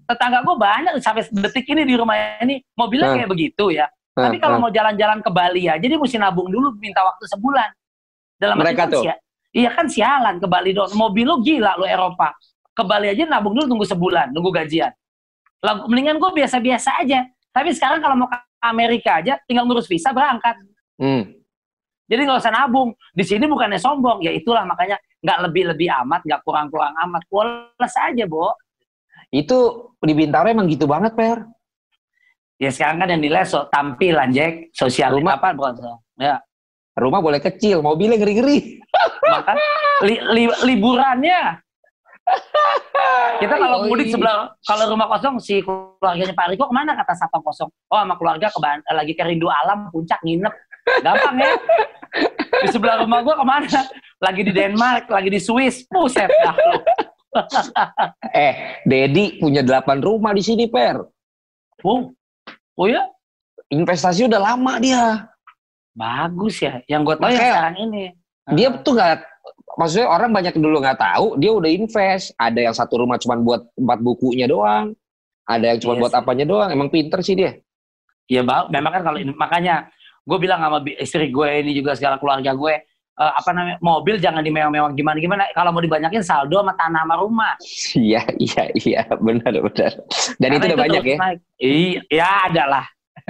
[0.05, 3.17] Tetangga gue banyak sampai detik ini di rumah ini mobilnya Hah.
[3.21, 3.89] kayak begitu ya.
[4.15, 4.63] Tapi Hah, kalau hah.
[4.65, 7.69] mau jalan-jalan ke Bali aja dia mesti nabung dulu minta waktu sebulan.
[8.37, 9.03] Dalam Mereka kan tuh?
[9.05, 9.21] sia-
[9.55, 10.91] Iya kan sialan ke Bali dong.
[10.93, 12.35] Mobil lo gila lo Eropa.
[12.75, 14.91] Ke Bali aja nabung dulu tunggu sebulan, nunggu gajian.
[15.63, 17.23] Lah, mendingan gue biasa-biasa aja.
[17.49, 20.59] Tapi sekarang kalau mau ke Amerika aja tinggal ngurus visa berangkat.
[20.99, 21.33] Hmm.
[22.05, 22.93] Jadi nggak usah nabung.
[23.17, 27.25] Di sini bukannya sombong, ya itulah makanya nggak lebih-lebih amat, nggak kurang-kurang amat.
[27.33, 28.53] Woles aja, Bo.
[29.33, 31.49] Itu di Bintaro emang gitu banget, Per.
[32.61, 34.71] Ya sekarang kan yang nilai so, tampilan, Jack.
[34.77, 35.93] Sosial Rumah- apa, bukan so.
[36.21, 36.39] Ya,
[36.95, 38.79] Rumah boleh kecil, mobilnya ngeri-ngeri.
[39.27, 39.59] maka
[40.07, 41.59] li, li- liburannya.
[43.43, 47.45] Kita kalau mudik sebelah, kalau rumah kosong si keluarganya Pak Riko ke mana kata satpam
[47.45, 47.69] kosong?
[47.93, 48.59] Oh sama keluarga ke
[48.95, 50.55] lagi ke Rindu Alam puncak nginep.
[51.03, 51.53] Gampang ya.
[52.63, 53.81] Di sebelah rumah gua ke mana?
[54.23, 55.85] Lagi di Denmark, lagi di Swiss.
[55.89, 56.79] Buset dah lu.
[58.31, 61.03] Eh, Dedi punya 8 rumah di sini, Per.
[61.83, 62.15] Oh,
[62.79, 63.11] oh ya?
[63.75, 65.27] Investasi udah lama dia.
[65.99, 66.79] Bagus ya.
[66.87, 68.05] Yang gue tahu yang Makanya- sekarang ini.
[68.55, 69.19] Dia tuh nggak,
[69.75, 72.31] maksudnya orang banyak dulu nggak tahu, dia udah invest.
[72.39, 74.95] Ada yang satu rumah cuma buat empat bukunya doang.
[75.51, 76.71] Ada yang cuma Iya buat apanya doang.
[76.71, 77.59] Emang pinter sih dia.
[78.31, 79.91] Ya bang, memang kan kalau makanya
[80.25, 82.75] gue bilang sama istri gue ini juga segala keluarga gue
[83.15, 87.15] eh, apa namanya mobil jangan dimewah-mewah gimana gimana kalau mau dibanyakin saldo sama tanah sama
[87.21, 87.53] rumah
[87.95, 89.93] Iya, iya, iya, benar, benar.
[90.37, 91.17] Dan Karena itu udah banyak ya.
[91.21, 91.39] naik.
[91.61, 92.87] iya ya ada lah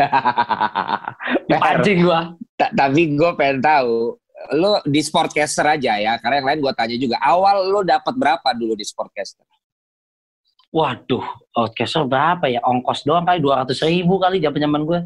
[1.44, 2.20] Per, dipancing gue
[2.56, 4.16] ta- tapi gue pengen tahu,
[4.56, 7.16] lo di Sportcaster aja ya, karena yang lain gue tanya juga.
[7.22, 9.44] Awal lo dapat berapa dulu di Sportcaster?
[10.74, 11.22] waduh
[11.54, 15.00] outcaster berapa ya ongkos doang kali dua ratus ribu kali zaman zaman gue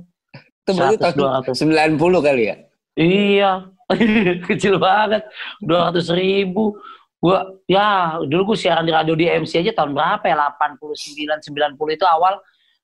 [0.69, 2.57] Itu berarti 100, tahun 90 kali ya?
[2.99, 3.53] iya.
[4.49, 5.25] Kecil banget.
[5.65, 6.77] dua ratus ribu.
[7.19, 10.37] Gue ya dulu gue siaran di radio di MC aja tahun berapa ya?
[10.61, 12.37] 89 90 itu awal.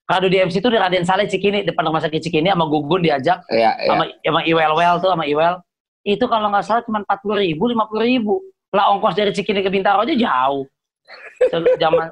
[0.05, 3.45] Radio di MC itu di Raden Saleh Cikini depan rumah sakit Cikini sama Gugun diajak.
[3.49, 3.89] Iya, iya.
[3.89, 5.55] sama sama Iwel Wel tuh sama Iwel.
[6.05, 8.41] Itu kalau nggak salah cuma empat puluh ribu lima puluh ribu.
[8.73, 10.65] Lah ongkos dari Cikini ke Bintaro aja jauh.
[11.53, 12.09] Zaman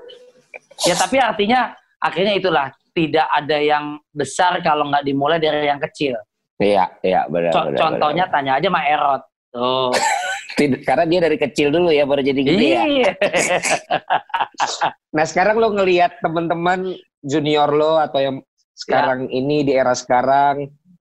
[0.88, 6.16] ya tapi artinya akhirnya itulah tidak ada yang besar kalau nggak dimulai dari yang kecil
[6.56, 7.50] Iya, iya, benar.
[7.50, 8.34] Co- benar, contohnya benar.
[8.38, 9.90] tanya aja sama Erot tuh
[10.86, 12.82] Karena dia dari kecil dulu ya, baru jadi gede ya.
[12.86, 13.12] iya
[15.16, 18.36] Nah sekarang lo ngelihat teman-teman junior lo atau yang
[18.72, 20.70] sekarang ini di era sekarang,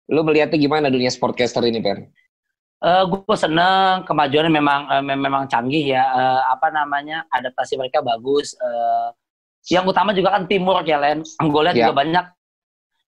[0.07, 1.97] lo melihatnya gimana dunia sportcaster ini, Per?
[2.79, 8.55] Eh, gue seneng kemajuannya memang mem- memang canggih ya Eh, apa namanya adaptasi mereka bagus
[8.55, 9.07] Eh,
[9.69, 11.21] yang utama juga kan teamwork ya Len.
[11.23, 11.87] Gue lihat Ya.
[11.87, 12.25] juga banyak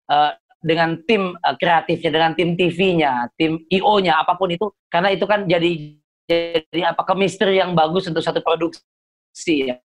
[0.09, 0.31] eh,
[0.61, 4.69] dengan tim eh, kreatifnya dengan tim TV-nya tim IO-nya apa pun itu.
[4.87, 5.97] Karena itu kan jadi
[6.29, 9.75] jadi apa chemistry yang bagus untuk satu produksi ya.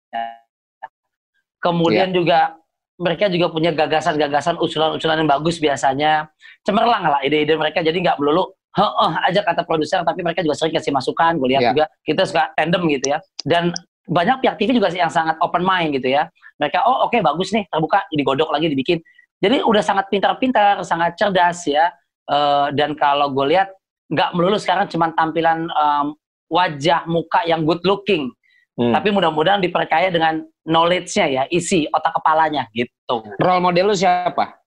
[1.58, 2.54] Kemudian juga
[2.96, 6.28] mereka juga punya gagasan-gagasan usulan-usulan yang bagus biasanya.
[6.62, 10.76] Cemerlang lah ide-ide mereka jadi nggak melulu heeh aja kata produser tapi mereka juga sering
[10.76, 11.70] kasih masukan gue lihat Ya.
[11.72, 13.18] juga kita suka tandem gitu ya.
[13.42, 13.72] Dan
[14.06, 17.50] banyak pihak TV juga sih yang sangat open mind gitu ya mereka oh oke bagus
[17.52, 18.98] nih terbuka digodok lagi dibikin
[19.38, 21.90] jadi udah sangat pintar-pintar sangat cerdas ya
[22.26, 23.70] Eh, dan kalau gue lihat
[24.10, 26.06] nggak melulu sekarang cuma tampilan em,
[26.50, 28.34] wajah muka yang good looking
[28.76, 28.92] Hmm.
[28.92, 33.24] tapi mudah-mudahan diperkaya dengan knowledge-nya ya, isi otak kepalanya gitu.
[33.40, 34.58] Role model lu siapa?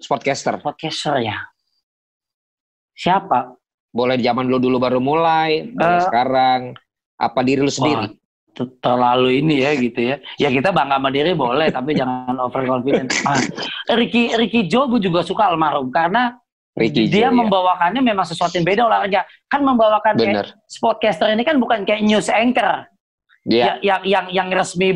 [0.00, 0.58] Sportcaster.
[0.58, 1.38] Podcaster ya.
[2.98, 3.54] Siapa?
[3.94, 6.00] Boleh zaman lu dulu baru mulai, Eh.
[6.02, 6.74] sekarang.
[7.18, 8.14] Apa diri lu sendiri?
[8.54, 10.16] Ter- Terlalu ini ya gitu ya.
[10.34, 13.06] Ya kita bangga sama diri boleh, tapi jangan overconfident.
[13.28, 13.38] Ah,
[13.94, 16.34] Ricky Ricky Joe gue juga suka almarhum karena
[16.74, 17.38] Ricky dia Joe, ya.
[17.38, 19.22] membawakannya memang sesuatu yang beda olahraga.
[19.46, 20.46] Kan membawakan kayak Bener.
[20.66, 22.86] sportcaster ini kan bukan kayak news anchor
[23.48, 23.80] Dia.
[23.80, 24.92] ya, yang yang yang resmi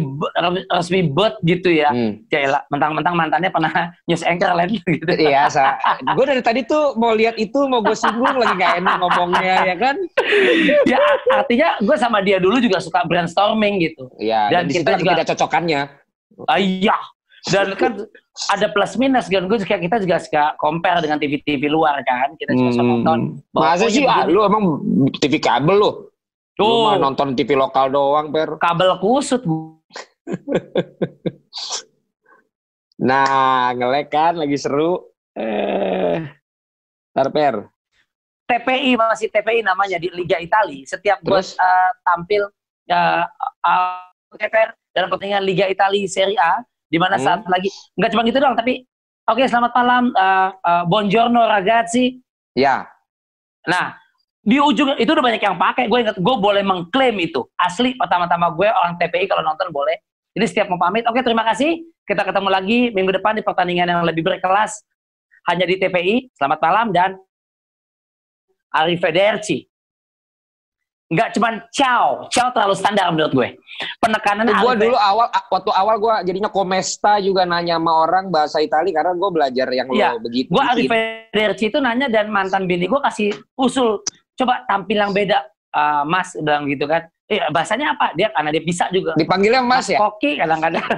[0.69, 1.89] resmi bet gitu ya.
[1.89, 2.21] Hmm.
[2.29, 3.73] Ya elah, mentang-mentang mantannya pernah
[4.09, 5.09] news anchor lain gitu.
[5.09, 8.95] Iya, sa- gue dari tadi tuh mau lihat itu, mau gue singgung lagi gak enak
[9.01, 9.97] ngomongnya, ya kan?
[10.85, 11.01] ya
[11.33, 14.13] artinya gue sama dia dulu juga suka brainstorming gitu.
[14.21, 15.81] Iya, dan, Dan kita juga- tidak cocokannya.
[16.53, 16.97] Iya.
[17.49, 17.93] Dan kan
[18.53, 19.49] ada plus minus kan.
[19.49, 22.37] Gue juga kita juga suka compare dengan TV-TV luar kan.
[22.37, 23.19] Kita juga suka nonton.
[23.51, 23.65] Hmm.
[23.65, 24.79] Masa oh, sih, ah, lu emang
[25.19, 26.12] TV kabel lu?
[26.53, 28.57] Tuh, mah nonton TV lokal doang, Per.
[28.65, 29.43] kabel kusut.
[33.03, 35.11] Nah, ngelek kan, lagi seru.
[35.33, 36.23] Eh,
[37.17, 37.67] ntar, Per.
[38.47, 40.85] TPI masih TPI namanya di Liga Italia.
[40.85, 42.53] Setiap gue uh, tampil
[42.93, 43.25] uh,
[43.65, 46.61] uh, TPR dalam pertandingan Liga Italia Serie A,
[46.93, 47.25] di mana Hmm.
[47.25, 48.85] saat lagi nggak cuma gitu doang, tapi
[49.25, 52.21] oke selamat malam, uh, uh, buongiorno ragazzi.
[52.53, 52.85] Ya,
[53.65, 54.02] Nah
[54.43, 55.87] di ujung itu udah banyak yang pakai.
[55.87, 57.95] Gue inget, gue boleh mengklaim itu asli.
[57.95, 60.03] Pertama-tama gue orang TPI kalau nonton boleh.
[60.35, 61.87] Jadi setiap mau pamit, oke terima kasih.
[62.03, 64.83] Kita ketemu lagi minggu depan di pertandingan yang lebih berkelas
[65.47, 66.35] hanya di TPI.
[66.35, 67.15] Selamat malam dan
[68.75, 69.71] arrivederci.
[71.13, 73.49] Nggak cuman ciao, ciao terlalu standar menurut gue.
[74.01, 78.97] Penekanan gue dulu awal waktu awal gue jadinya komesta juga nanya sama orang bahasa Itali
[78.97, 80.49] karena gue belajar yang Iya, lo begitu.
[80.49, 83.29] gue arrivederci itu nanya dan mantan bini gue kasih
[83.61, 84.01] usul
[84.35, 85.39] coba tampil yang beda.
[85.73, 87.09] Ah, mas bilang gitu kan.
[87.25, 88.13] Eh bahasanya apa?
[88.13, 89.17] Dia karena dia bisa juga.
[89.17, 89.97] Dipanggilnya Mas ya?
[89.97, 90.85] koki kadang-kadang.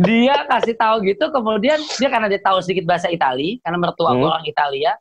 [0.00, 4.24] Dia kasih tahu gitu kemudian dia karena dia tahu sedikit bahasa Itali karena mertua Hmm.
[4.24, 4.96] orang Italia.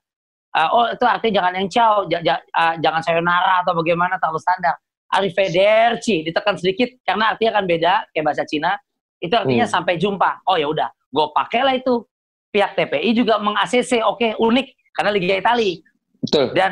[0.51, 4.41] Ah, oh itu artinya jangan yang ciao ja- ja- ah, jangan sayonara atau bagaimana terlalu
[4.41, 4.75] standar.
[5.07, 8.75] Arrivederci ditekan sedikit karena artinya kan beda kayak bahasa Cina.
[9.17, 9.73] Itu artinya Hmm.
[9.79, 10.43] sampai jumpa.
[10.43, 12.03] Oh ya udah gue pakailah itu.
[12.49, 15.79] Pihak TPI juga meng ACC oke unik karena Liga Italia
[16.19, 16.45] Betul.
[16.57, 16.71] dan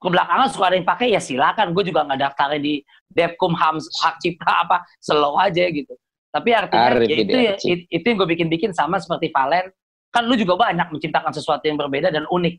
[0.00, 4.14] kebelakangan suka ada yang pakai ya silakan gue juga nggak daftarin di Depkum Ham hak
[4.20, 5.96] cipta apa slow aja gitu
[6.28, 9.70] tapi artinya ya itu ya it- itu yang gue bikin bikin sama seperti Valen
[10.14, 12.54] kan lu juga banyak menciptakan sesuatu yang berbeda dan unik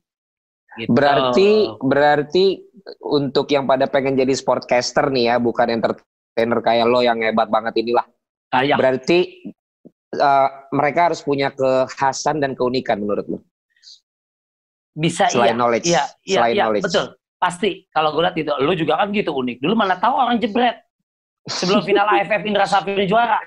[0.76, 0.92] gitu.
[0.92, 2.46] Berarti berarti
[3.00, 7.80] untuk yang pada pengen jadi sportcaster nih ya, bukan entertainer kayak lo yang hebat banget
[7.80, 8.04] inilah.
[8.52, 8.76] Ah, ya.
[8.76, 9.48] Berarti
[10.20, 13.40] eh, mereka harus punya kekhasan dan keunikan menurut lo.
[14.96, 15.86] Bisa Selain iya knowledge.
[15.86, 16.86] iya iya, Selain iya knowledge.
[16.86, 20.40] betul pasti kalau gue lihat itu lu juga kan gitu unik dulu mana tahu orang
[20.40, 20.82] jebret
[21.46, 23.38] sebelum final AFF Indra Safiri juara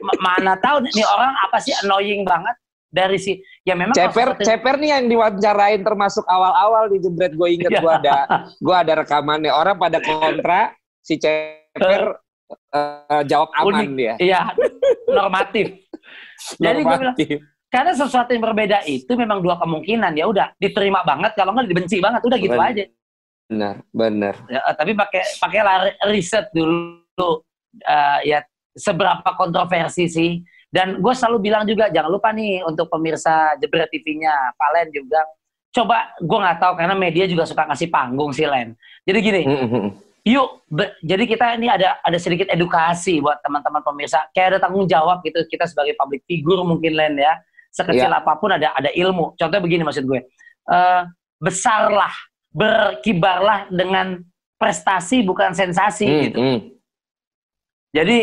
[0.00, 2.54] Ma- mana tahu nih orang apa sih annoying banget
[2.88, 7.48] dari si ya memang Ceper, seperti- Ceper nih yang diwawancarain termasuk awal-awal di jebret gue
[7.50, 7.80] inget Iya.
[7.80, 8.14] gue ada
[8.66, 12.14] gue ada rekamannya orang pada kontra si Ceper
[12.70, 13.90] eh, jawab aman Unik.
[13.92, 14.14] dia.
[14.18, 14.40] Iya,
[15.08, 15.66] normatif.
[16.58, 17.38] Jadi gue bilang, Normatif.
[17.72, 20.12] Karena sesuatu yang berbeda itu memang dua kemungkinan.
[20.12, 22.68] Ya udah, diterima banget, kalau nggak dibenci banget, udah gitu Bener.
[22.68, 22.84] aja.
[23.48, 24.34] Benar, benar.
[24.52, 27.40] Ya, tapi pakai pakailah riset dulu,
[27.80, 28.38] eh, ya
[28.76, 30.30] seberapa kontroversi sih.
[30.68, 35.20] Dan gue selalu bilang juga, jangan lupa nih untuk pemirsa Jebret TV-nya, Valen juga.
[35.72, 38.76] Coba, gue nggak tahu karena media juga suka ngasih panggung sih, Len.
[39.08, 40.12] Jadi gini, Mm-mm.
[40.22, 44.22] Yuk, be- jadi kita ini ada ada sedikit edukasi buat teman-teman pemirsa.
[44.30, 47.34] Kayak ada tanggung jawab gitu kita sebagai public figure mungkin Len ya.
[47.72, 48.20] Sekecil Iya.
[48.20, 49.32] apa pun ada ada ilmu.
[49.34, 50.20] Contohnya begini maksud gue.
[50.68, 51.02] Eh,
[51.40, 52.12] besarlah,
[52.52, 54.20] berkibarlah dengan
[54.60, 56.38] prestasi bukan sensasi Mm, gitu.
[56.38, 56.58] mm.
[57.92, 58.18] Jadi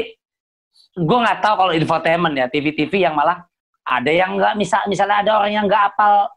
[0.96, 3.44] gue nggak tahu kalau infotainment ya TV-TV yang malah
[3.84, 6.30] ada yang nggak misal misalnya ada orang yang nggak apal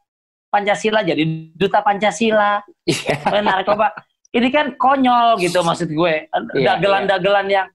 [0.48, 1.22] Pancasila jadi
[1.56, 3.14] duta Pancasila Iya.
[3.30, 3.92] Eh, narkoba
[4.32, 7.66] ini kan konyol gitu maksud gue Iya, dagelan-dagelan yang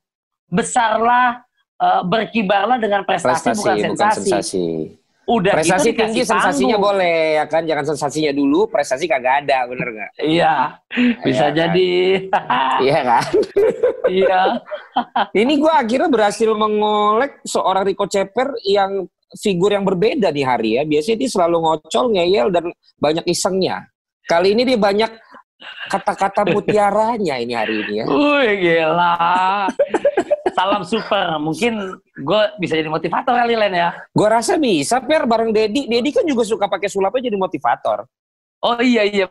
[0.48, 1.42] besarlah
[1.78, 4.66] eh, berkibarlah dengan prestasi, Prestasi bukan bukan sensasi sensasi.
[5.28, 6.96] Udah Prestasi gitu tinggi dikasih sensasinya panggung.
[6.96, 7.62] boleh ya kan?
[7.68, 10.12] Jangan sensasinya dulu prestasi kagak ada bener nggak?
[10.24, 10.56] Iya
[10.96, 11.54] Iya bisa kan?
[11.54, 11.92] jadi.
[12.88, 13.24] Iya kan?
[14.08, 14.42] Iya.
[15.44, 19.04] Ini gua akhirnya berhasil mengolek seorang Rico Ceper yang
[19.36, 20.88] figur yang berbeda nih hari ya.
[20.88, 23.84] Biasanya dia selalu ngocol ngeyel dan banyak isengnya.
[24.24, 25.12] Kali ini dia banyak
[25.92, 28.06] kata-kata mutiaranya ini hari ini ya.
[28.08, 29.68] Wih gila
[30.58, 31.38] salam super.
[31.38, 33.90] Mungkin gue bisa jadi motivator kali Len ya.
[34.10, 38.10] Gua rasa bisa per bareng Dedi Dedi kan juga suka pakai sulapnya jadi motivator.
[38.66, 39.30] Oh iya iya.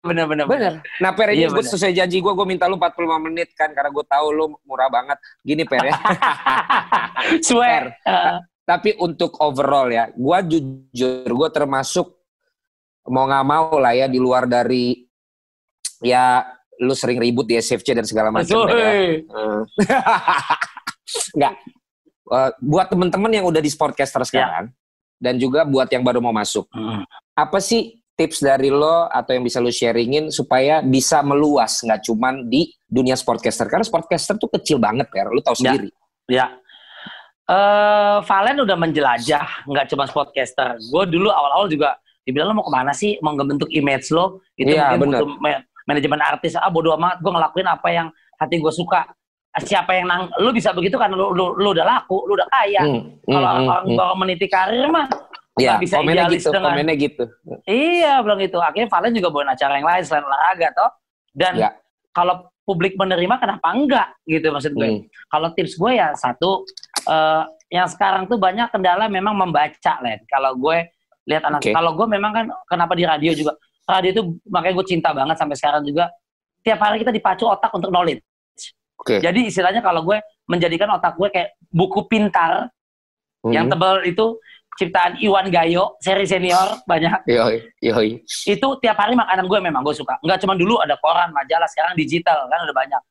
[0.00, 0.74] Bener bener Bener.
[1.02, 3.92] Nah Per ini Iya, gue sesuai janji gue, gue minta lu 45 menit kan karena
[3.92, 5.18] gue tahu lu murah banget.
[5.44, 5.96] Gini Per ya.
[7.46, 7.98] Swear.
[8.64, 12.06] Tapi untuk overall ya, gue jujur gue termasuk
[13.10, 15.04] mau nggak mau lah ya di luar dari
[16.00, 16.46] ya
[16.80, 18.48] lu sering ribut di SFC dan segala macam.
[18.48, 18.64] Ya.
[18.64, 18.72] Soe.
[18.72, 19.60] Eh.
[21.36, 21.54] Nggak.
[22.30, 24.70] Eh, buat temen-temen yang udah di Sportcaster sekarang
[25.18, 27.04] dan juga buat yang baru mau masuk, Hmm.
[27.34, 32.46] apa sih tips dari lo atau yang bisa lo sharingin supaya bisa meluas nggak cuman
[32.46, 35.72] di dunia sportcaster karena sportcaster tuh kecil banget ya lo tau Ya.
[35.72, 35.88] sendiri
[36.28, 36.46] Ya.
[37.44, 40.78] Eh, Valen udah menjelajah, nggak cuma podcaster.
[40.86, 43.18] Gue dulu awal-awal juga dibilang lo mau ke mana sih?
[43.18, 44.38] Mau ngebentuk image lo?
[44.54, 45.20] Itu Iya, mungkin bener.
[45.26, 45.30] butuh
[45.90, 46.54] manajemen artis.
[46.54, 48.06] Ah bodo amat, gue ngelakuin apa yang
[48.38, 49.10] hati gue suka.
[49.50, 52.86] Siapa yang nang, lu bisa begitu kan lu, lu, lu udah laku, lu udah kaya.
[52.86, 55.10] Hmm, Kalau hmm, orang hmm, baru meniti karir mah
[55.58, 57.24] ya nggak bisa komennya gitu dengan- komennya gitu
[57.66, 58.56] Iya, bilang gitu.
[58.62, 60.90] Akhirnya Valen juga bawain acara yang lain selain olahraga toh.
[61.34, 61.74] Dan Ya.
[62.14, 64.86] kalau publik menerima kenapa enggak gitu maksud gue.
[64.86, 65.02] Hmm.
[65.26, 66.62] Kalau tips gue ya satu
[67.10, 67.42] eh,
[67.74, 70.22] yang sekarang tuh banyak kendala memang membaca Len.
[70.30, 70.94] Kalau gue
[71.26, 71.74] lihat anak Oke.
[71.74, 73.58] kalau gue memang kan kenapa di radio juga.
[73.90, 76.06] Radio itu makanya gue cinta banget sampai sekarang juga.
[76.62, 78.22] Tiap hari kita dipacu otak untuk knowledge.
[79.00, 79.18] Oke.
[79.18, 82.70] Jadi istilahnya kalau gue menjadikan otak gue kayak buku pintar
[83.40, 83.56] Hmm.
[83.56, 84.36] yang tebal itu
[84.76, 89.96] ciptaan Iwan Gayo, seri senior banyak yoi yoi itu tiap hari makanan gue memang gue
[89.96, 90.20] suka.
[90.20, 93.02] Nggak cuma dulu ada koran, majalah, sekarang digital kan udah banyak.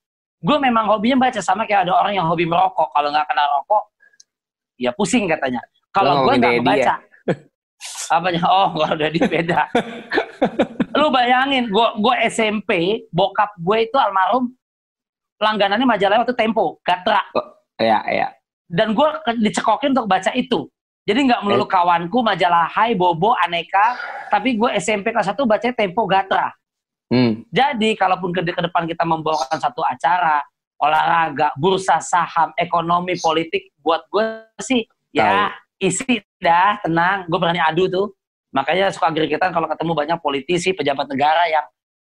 [0.45, 2.93] Gue memang hobinya baca sama kayak ada orang yang hobi merokok.
[2.93, 3.84] Kalau nggak kena rokok,
[4.77, 5.65] ya pusing katanya.
[5.89, 6.93] Kalau Lo gue nggak Dedi membaca.
[8.13, 8.41] Apanya?
[8.45, 9.61] Oh, kalau udah di beda.
[10.99, 14.51] Lu bayangin, gue gue SMP, bokap gue itu almarhum
[15.39, 17.23] langganannya majalah waktu Tempo, Gatra.
[17.79, 18.27] ya ya
[18.67, 19.07] Dan gue
[19.39, 20.67] dicekokin untuk baca itu.
[21.07, 21.71] Jadi nggak melulu Eh.
[21.71, 23.97] kawanku, majalah Hai, Bobo, Aneka.
[24.29, 26.53] Tapi gue SMP kelas 1 baca Tempo Gatra.
[27.09, 27.49] hmm.
[27.49, 30.43] Jadi kalaupun ke, ke depan kita membawakan satu acara
[30.77, 35.49] olahraga, bursa saham, ekonomi, politik, buat gue sih ya
[35.81, 37.25] isi dah, tenang.
[37.25, 38.07] Gue berani adu tuh.
[38.50, 41.66] Makanya suka gregetan kalau ketemu banyak politisi, pejabat negara yang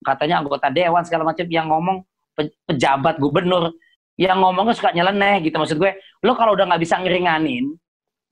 [0.02, 2.02] katanya anggota dewan segala macam yang ngomong
[2.34, 3.72] pe- pejabat gubernur
[4.18, 5.94] yang ngomongnya suka nyeleneh gitu maksud gue.
[6.26, 7.74] Lo kalau udah nggak bisa ngeringanin,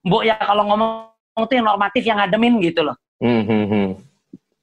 [0.06, 1.14] mbok ya kalau ngomong
[1.45, 2.97] tuh yang normatif yang ngademin gitu loh.
[3.22, 3.89] Hmm, hmm, hmm.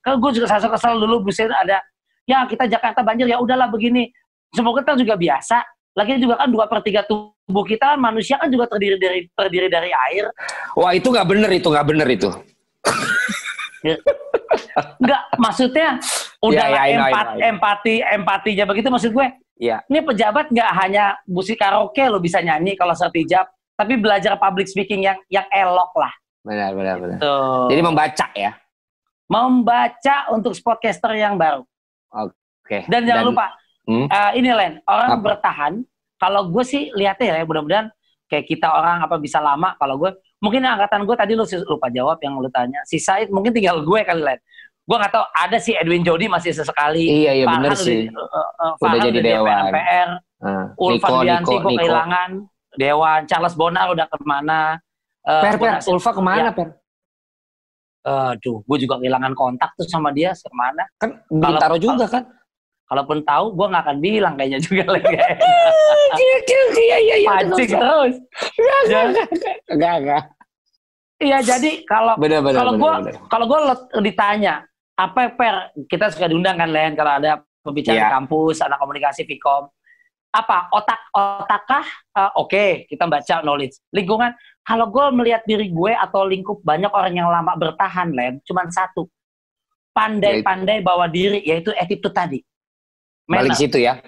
[0.03, 1.82] Kalau gue juga kesal kesal dulu buset ada
[2.26, 4.11] ya kita Jakarta banjir ya udahlah begini.
[4.55, 5.62] Semoga kita juga biasa.
[5.95, 9.66] Lagi juga kan dua per tiga tubuh kita kan manusia kan juga terdiri dari terdiri
[9.66, 10.30] dari air.
[10.78, 12.30] wah itu nggak bener itu nggak bener itu
[14.98, 15.98] Enggak maksudnya
[16.38, 19.26] udah Ya, ya, know, I empat, know, empati empatinya begitu maksud gue.
[19.58, 19.82] Iya.
[19.86, 25.02] Ini pejabat nggak hanya musik karaoke lo bisa nyanyi kalau sertijab, tapi belajar public speaking
[25.02, 26.12] yang yang elok lah.
[26.38, 27.66] benar benar benar Tuh.
[27.68, 28.56] jadi membaca ya
[29.28, 31.60] membaca untuk sportcaster yang baru.
[32.08, 33.46] oke Dan jangan lupa,
[33.84, 34.04] Hmm?
[34.04, 35.24] eh, ini Len, orang Apa?
[35.32, 35.80] bertahan.
[36.16, 37.88] Kalau gue sih lihatnya ya, mudah-mudahan
[38.28, 39.72] kayak kita orang apa bisa lama.
[39.80, 42.78] Kalau gue, mungkin angkatan gue tadi lu lupa jawab yang lu tanya.
[42.84, 44.39] Si Said mungkin tinggal gue kali Len.
[44.82, 47.05] Gue nggak tahu ada si Edwin Jody masih sesekali.
[47.05, 49.68] iya iya bener sih di- eh, eh, Udah jadi di dewan.
[49.68, 52.30] MPR, Ah, Ulfa Niko Dianti gue kehilangan,
[52.72, 54.78] Dewan, Charles Bonar udah ke mana.
[55.20, 56.53] Eh, per per Ulfa ke mana Ya.
[56.55, 56.68] per
[58.09, 60.86] Aduh, gue juga kehilangan kontak tuh sama dia ke mana.
[60.97, 62.24] kan Bintaro juga kan
[62.89, 65.05] Kalaupun tahu, gue nggak akan bilang kayaknya juga Len.
[66.24, 66.36] iya
[66.80, 68.14] iya iya Pancing terus.
[68.89, 69.01] Ya.
[69.68, 70.24] enggak enggak
[71.18, 72.14] Iya, jadi kalau
[72.55, 72.93] kalau gue
[73.28, 73.59] kalau gue
[74.07, 74.64] ditanya
[74.97, 78.07] apa per kita suka diundang kan Len kalau ada pembicara Iya.
[78.09, 79.68] di kampus anak komunikasi Vkom.
[80.32, 81.86] Apa otak otakkah?
[82.16, 83.82] Eh, oke kita baca knowledge.
[83.93, 84.32] Lingkungan
[84.68, 89.09] kalau gue melihat diri gue atau lingkup banyak orang yang lama bertahan Len cuman satu
[89.97, 92.45] pandai-pandai bawa diri yaitu attitude tadi
[93.28, 93.60] balik Manner.
[93.60, 94.00] situ ya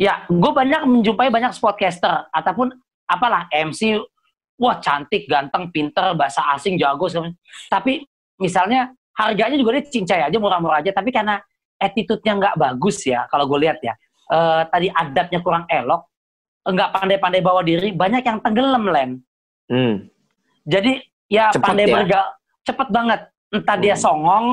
[0.00, 2.72] Ya, gue banyak menjumpai banyak sportcaster ataupun
[3.04, 4.00] apalah MC,
[4.56, 7.36] wah cantik, ganteng, pinter, bahasa asing jago, segala
[7.68, 8.08] tapi
[8.40, 11.36] misalnya harganya juga dia cincai aja murah-murah aja, tapi karena
[11.76, 13.92] attitude-nya nggak bagus ya, kalau gue lihat ya,
[14.32, 16.08] eh, tadi adabnya kurang elok,
[16.64, 19.10] nggak pandai-pandai bawa diri, banyak yang tenggelam Len.
[19.68, 20.08] hmm.
[20.64, 20.96] Jadi
[21.28, 21.92] ya Cepet pandai ya?
[22.00, 22.28] bergaul,
[22.64, 23.20] cepet banget.
[23.52, 24.04] Entah dia Hmm.
[24.08, 24.46] songong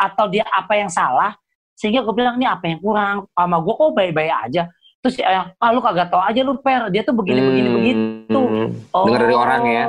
[0.00, 1.36] atau dia apa yang salah,
[1.74, 4.62] sehingga gue bilang ini apa yang kurang, sama gue kok baik-baik aja.
[5.04, 7.76] Terus ya, ah lu kagak tau aja lu per, dia tuh begini begini Hmm.
[7.76, 8.40] begitu.
[8.88, 9.84] Oh, Dengar dari orang ya.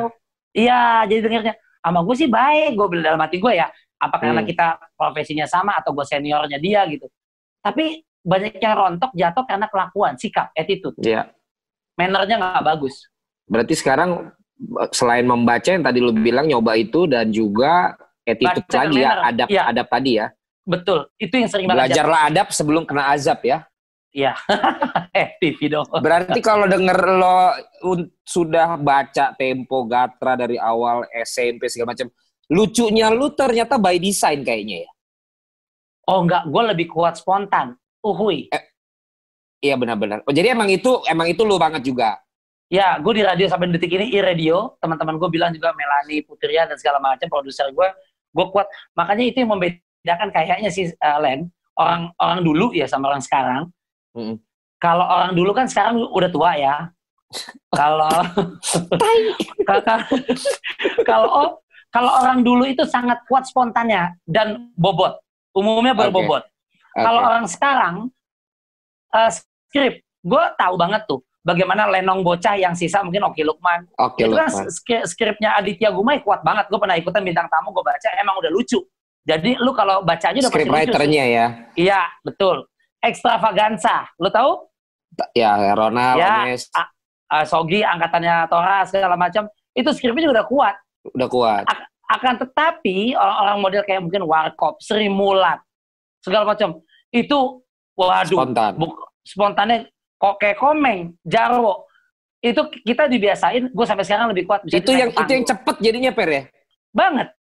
[0.51, 3.67] Iya, jadi dengarnya sama gue sih baik, gue bilang dalam hati gue ya.
[3.95, 4.49] Apa karena Hmm.
[4.49, 4.65] kita
[4.99, 7.07] profesinya sama atau gue seniornya dia gitu.
[7.63, 11.29] Tapi banyak yang rontok jatuh karena kelakuan, sikap, attitude, Iya.
[11.95, 13.07] mannernya nggak bagus.
[13.47, 14.33] Berarti sekarang
[14.91, 19.47] selain membaca yang tadi lu bilang nyoba itu dan juga attitude Baca lagi ya, adab
[19.47, 19.61] Iya.
[19.69, 20.27] adab tadi ya.
[20.65, 21.07] Betul.
[21.21, 21.93] Itu yang sering banget.
[21.93, 23.63] Belajarlah adab sebelum kena azab ya.
[24.15, 24.33] Iya.
[25.19, 25.87] eh, TV dong.
[25.91, 27.51] Berarti kalau denger lo
[28.23, 32.07] sudah baca Tempo Gatra dari awal SMP segala macam,
[32.49, 34.91] lucunya lu ternyata by design kayaknya ya.
[36.05, 37.75] Oh enggak, gue lebih kuat spontan.
[38.05, 38.47] Uhui.
[39.59, 40.21] Iya benar-benar.
[40.23, 42.21] Oh, jadi emang itu emang itu lu banget juga.
[42.69, 44.73] Ya, gue di radio sampai detik ini i-radio.
[44.81, 47.87] Teman-teman gue bilang juga Melani Putria dan segala macam produser gue.
[48.33, 48.65] Gue kuat.
[48.97, 49.84] Makanya itu yang membedakan
[50.31, 51.49] kayaknya si uh, Len.
[51.75, 53.67] Orang orang dulu ya sama orang sekarang.
[54.15, 54.39] Mm.
[54.79, 56.75] Kalau orang dulu kan sekarang udah tua ya.
[57.73, 58.07] Kalau
[59.67, 59.99] kalau
[61.03, 61.29] kalau
[61.91, 65.19] kalau orang dulu itu sangat kuat spontannya dan bobot.
[65.55, 66.43] Umumnya berbobot.
[66.95, 67.27] Kalau Oke.
[67.27, 67.95] orang sekarang
[69.11, 73.85] eh, skrip, gue tahu banget tuh bagaimana Lenong bocah yang sisa mungkin Oki Lukman.
[74.01, 75.05] Oke, itu kan Lukman.
[75.05, 76.67] skripnya Aditya Gumai kuat banget.
[76.73, 78.81] Gue pernah ikutan bintang tamu, gue baca emang udah lucu.
[79.25, 80.77] Jadi lu kalau bacanya udah pasti Script lucu.
[80.77, 80.85] sih.
[80.85, 81.45] writernya ya.
[81.73, 82.57] Iya, betul.
[83.01, 84.05] Extravaganza.
[84.17, 84.69] Lu tahu?
[85.33, 86.67] Ya, Ronald, Ya, Ones,
[87.45, 89.47] Sogi, angkatannya Tora, segala macam.
[89.71, 90.75] Itu skripnya juga udah kuat.
[91.07, 91.63] udah kuat.
[92.05, 95.57] Akan tetapi orang-orang model kayak mungkin Warkop, Sri Mulat,
[96.19, 96.81] segala macam.
[97.09, 98.77] Itu, waduh, Spontan.
[98.77, 101.89] buk- spontannya kok kayak komeng, jarwo.
[102.39, 104.61] Itu kita dibiasain, gue sampai sekarang lebih kuat.
[104.61, 106.43] Bisa Itu yang itu yang cepet jadinya per ya.
[106.91, 107.33] banget.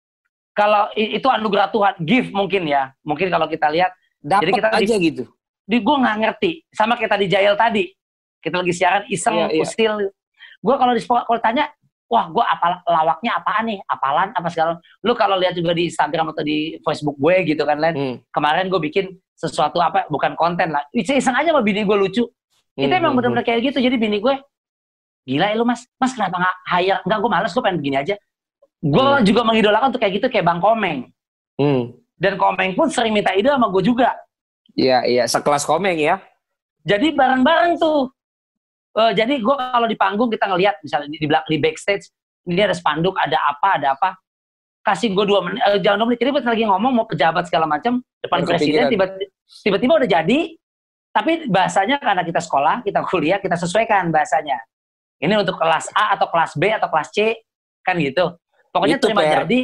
[0.55, 2.95] Kalau itu anugerah Tuhan, gift mungkin ya.
[3.03, 3.91] Mungkin kalau kita lihat,
[4.23, 5.25] Dapat kita di- aja gitu.
[5.65, 6.51] di gue nggak ngerti.
[6.71, 7.91] Sama kita di Jail tadi,
[8.39, 9.61] kita lagi siaran iseng, Iya, iya.
[9.61, 9.93] usil.
[10.63, 11.69] Gue kalau di kalau tanya,
[12.07, 14.79] wah gue apa lawaknya apaan nih, apalan apa segala.
[15.03, 17.95] Lu kalau lihat juga di Instagram atau di Facebook gue gitu kan, Len.
[17.95, 18.17] Hmm.
[18.31, 20.87] Kemarin gue bikin sesuatu apa, bukan konten lah.
[20.95, 22.25] Iseng aja sama bini gue lucu.
[22.75, 23.79] Itu Hmm, emang hmm, bener-bener kayak gitu.
[23.83, 24.35] Jadi bini gue,
[25.25, 26.99] gila ya lu mas, mas kenapa nggak hire?
[27.03, 28.15] Enggak, gue males, gue pengen begini aja.
[28.85, 29.25] Gue Hmm.
[29.25, 31.09] juga mengidolakan untuk kayak gitu, kayak Bang Komeng.
[31.57, 31.97] Hmm.
[32.21, 34.13] Dan Komeng pun sering minta ide sama gue juga.
[34.77, 36.21] Iya, iya, sekelas komeng ya.
[36.85, 38.13] Jadi bareng-bareng tuh.
[38.95, 42.13] Eh, jadi gue kalau di panggung kita ngelihat misalnya di, di, di backstage,
[42.45, 44.21] ini ada spanduk, ada apa, ada apa.
[44.85, 46.21] Kasih gue dua menit, eh, jangan dua menit.
[46.21, 48.93] Jadi pas lagi ngomong mau pejabat segala macam depan Baru presiden,
[49.65, 50.39] tiba-tiba udah jadi.
[51.15, 54.59] Tapi bahasanya karena kita sekolah, kita kuliah, kita sesuaikan bahasanya.
[55.23, 57.39] Ini untuk kelas A atau kelas B atau kelas C,
[57.87, 58.35] kan gitu.
[58.75, 59.39] Pokoknya Itu, terima Per.
[59.47, 59.61] jadi,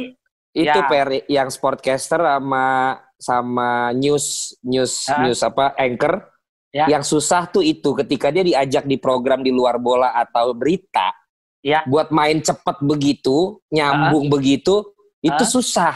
[0.51, 0.87] Itu Ya.
[0.87, 5.23] per yang sportcaster sama sama news news Ah.
[5.23, 6.27] news apa anchor
[6.75, 6.91] Ya.
[6.91, 11.15] yang susah tuh itu ketika dia diajak di program di luar bola atau berita
[11.63, 11.87] Ya.
[11.87, 14.91] buat main cepet begitu nyambung begitu
[15.23, 15.47] itu Ah.
[15.47, 15.95] susah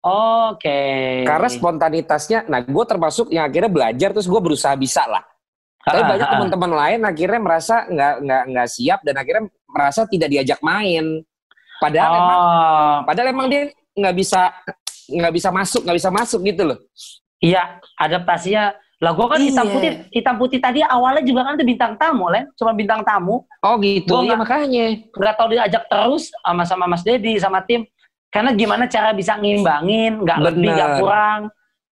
[0.00, 0.80] oke.
[1.28, 5.20] karena spontanitasnya nah gue termasuk yang akhirnya belajar terus gue berusaha bisa lah
[5.82, 10.62] tapi banyak teman-teman lain akhirnya merasa nggak nggak nggak siap dan akhirnya merasa tidak diajak
[10.64, 11.20] main
[11.82, 13.62] padahal emang Oh, padahal emang dia
[13.92, 14.40] nggak bisa
[15.04, 16.78] nggak bisa masuk nggak bisa masuk gitu loh
[17.38, 18.70] Iya, adaptasinya.
[19.02, 19.50] Lah gue kan Iya.
[19.50, 22.46] hitam putih, hitam putih tadi awalnya juga kan itu bintang tamu, Len.
[22.54, 23.42] Cuma bintang tamu.
[23.58, 27.58] oh gitu Gua iya nggak- makanya Nggak tahu diajak terus sama sama Mas Dedi sama
[27.60, 27.82] tim.
[28.30, 31.40] Karena gimana cara bisa ngimbangin, nggak lebih, nggak kurang.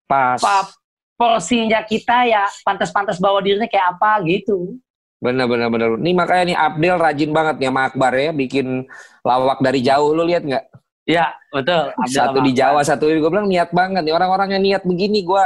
[0.05, 0.69] pas Apa
[1.15, 4.77] porsinya kita ya pantas-pantas bawa dirinya kayak apa gitu.
[5.19, 8.87] Bener bener bener nih makanya nih Abdel rajin banget nih sama Akbar ya bikin
[9.21, 10.65] lawak dari jauh lu lihat nggak
[11.03, 11.89] Iya, betul.
[11.91, 12.59] Abdul satu di Akbar.
[12.61, 15.41] Jawa satu gue bilang niat banget nih orang-orang yang niat begini gue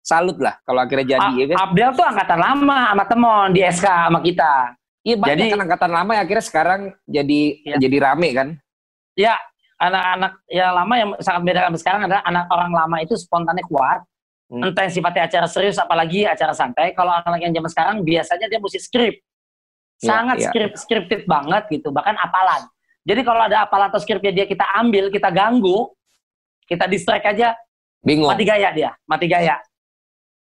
[0.00, 3.60] salut lah kalau akhirnya jadi A- ya kan Abdel tuh angkatan lama sama temon di
[3.60, 4.52] SK sama kita.
[5.00, 7.76] iya banyak jadi- kan angkatan lama yang akhirnya sekarang jadi Iya.
[7.78, 8.48] jadi rame kan
[9.12, 9.34] Ya,
[9.76, 14.00] anak-anak yang lama yang sangat beda sama sekarang adalah anak orang lama itu spontannya kuat.
[14.50, 14.66] Hmm.
[14.66, 16.90] Entah yang sifatnya acara serius apalagi acara santai.
[16.90, 19.14] Kalau anak-anak yang zaman sekarang biasanya dia mesti skrip.
[20.02, 20.50] Ya, Sangat ya.
[20.50, 22.66] skrip scripted banget gitu, bahkan apalan.
[23.06, 25.94] Jadi kalau ada apalan atau skripnya dia kita ambil, kita ganggu,
[26.66, 27.54] kita distract aja,
[28.02, 29.60] bingung mati gaya dia, mati gaya.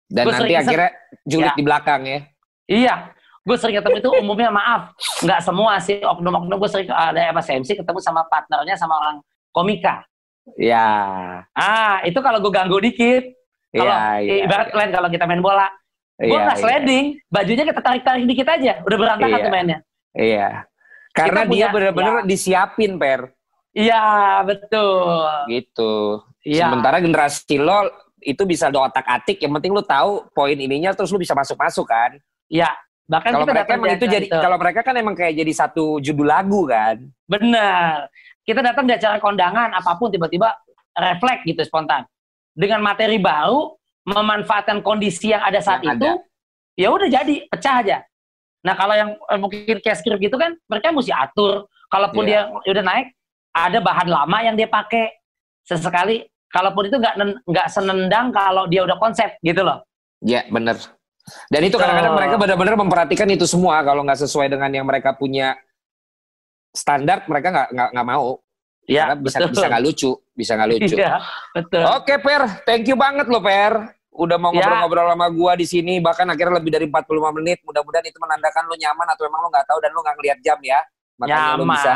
[0.06, 0.90] dan Gua nanti akhirnya
[1.26, 1.56] julid Ya.
[1.58, 2.18] di belakang ya
[2.66, 2.94] Iya,
[3.42, 7.74] gue sering ketemu itu umumnya maaf, nggak semua sih oknum-oknum gue sering ada Mas MC
[7.74, 9.16] ketemu sama partnernya sama orang
[9.50, 10.06] komika.
[10.54, 10.86] ya
[11.50, 13.34] Ah, itu kalau gue ganggu dikit,
[13.76, 15.68] Kalau Iya, iya, ibarat lain kalau kita main bola,
[16.16, 16.64] gue iya, nggak iya.
[16.64, 19.44] sliding, bajunya kita tarik-tarik dikit aja, udah berantakan Iya.
[19.44, 19.78] tuh mainnya.
[20.16, 20.48] Iya.
[21.12, 22.28] Karena Kita dia benar-benar ya.
[22.28, 23.20] disiapin, Per.
[23.76, 24.04] Iya,
[24.48, 25.24] betul.
[25.52, 25.92] Gitu.
[26.44, 26.68] Iya.
[26.68, 27.84] Sementara generasi lo
[28.20, 32.16] itu bisa lo otak-atik, yang penting lo tahu poin ininya terus lo bisa masuk-masuk kan.
[32.48, 32.72] Iya.
[33.06, 36.26] Bahkan Kalau kita mereka emang itu jadi kalau mereka kan emang kayak jadi satu judul
[36.26, 36.98] lagu kan.
[37.30, 38.10] Benar.
[38.42, 40.50] Kita datang di acara kondangan apa pun tiba-tiba
[40.90, 42.02] refleks gitu spontan.
[42.56, 43.76] Dengan materi baru,
[44.08, 46.08] memanfaatkan kondisi yang ada saat Yang itu,
[46.80, 47.96] ya udah jadi pecah aja.
[48.64, 51.68] Nah kalau yang eh, mungkin kayak script gitu kan, mereka mesti atur.
[51.92, 52.48] Kalaupun Iya.
[52.64, 53.06] dia udah naik,
[53.52, 55.12] ada bahan lama yang dia pakai.
[55.68, 59.84] Sesekali kalaupun itu nggak nggak senendang kalau dia udah konsep gitu loh.
[60.24, 60.80] Ya bener.
[61.50, 65.58] Dan itu kadang-kadang mereka benar-benar memperhatikan itu semua kalau nggak sesuai dengan yang mereka punya
[66.70, 68.38] standar mereka nggak nggak nggak mau.
[68.86, 69.50] Ya, Karena bisa betul.
[69.50, 70.94] bisa nggak lucu, bisa nggak lucu.
[70.94, 71.14] Iya,
[71.50, 71.84] betul.
[71.98, 73.72] Oke, Per, thank you banget loh, Per.
[74.16, 74.64] Udah mau ya.
[74.64, 77.58] ngobrol-ngobrol sama gua di sini, bahkan akhirnya lebih dari 45 menit.
[77.66, 80.58] Mudah-mudahan itu menandakan lu nyaman atau emang lu nggak tahu dan lu nggak ngeliat jam
[80.62, 80.80] ya.
[81.16, 81.92] Makanya nyaman, bisa.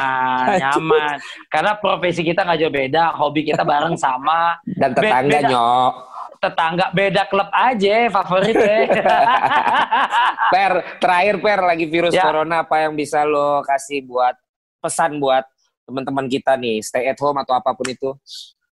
[0.57, 1.17] nyaman.
[1.53, 4.59] Karena profesi kita nggak jauh beda, hobi kita bareng sama.
[4.65, 5.93] Dan tetangga Be nyok.
[6.41, 8.79] Tetangga beda klub aja, favorit ya.
[10.53, 12.25] per, terakhir Per, lagi virus ya.
[12.25, 14.35] corona apa yang bisa lo kasih buat
[14.81, 15.45] pesan buat
[15.91, 18.15] teman-teman kita nih, stay at home atau apa pun itu?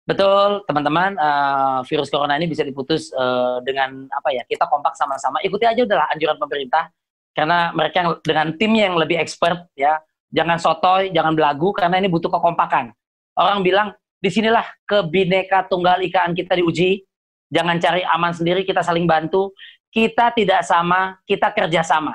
[0.06, 4.46] Betul, teman-teman, uh, virus corona ini bisa diputus uh, dengan apa ya?
[4.46, 5.42] Kita kompak sama-sama.
[5.42, 6.94] Ikuti aja udahlah anjuran pemerintah
[7.34, 9.98] karena mereka yang, dengan tim yang lebih expert ya.
[10.30, 12.94] Jangan sotoy, jangan belagu karena ini butuh kekompakan.
[13.34, 17.02] Orang bilang di sinilah kebineka tunggal ikaan kita diuji.
[17.50, 19.50] Jangan cari aman sendiri, kita saling bantu.
[19.90, 22.14] Kita tidak sama, kita kerjasama.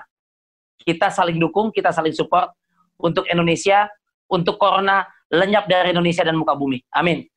[0.79, 2.51] Kita saling dukung, kita saling support
[2.99, 3.89] untuk Indonesia,
[4.31, 6.79] untuk corona lenyap dari Indonesia dan muka bumi.
[6.95, 7.27] Amin.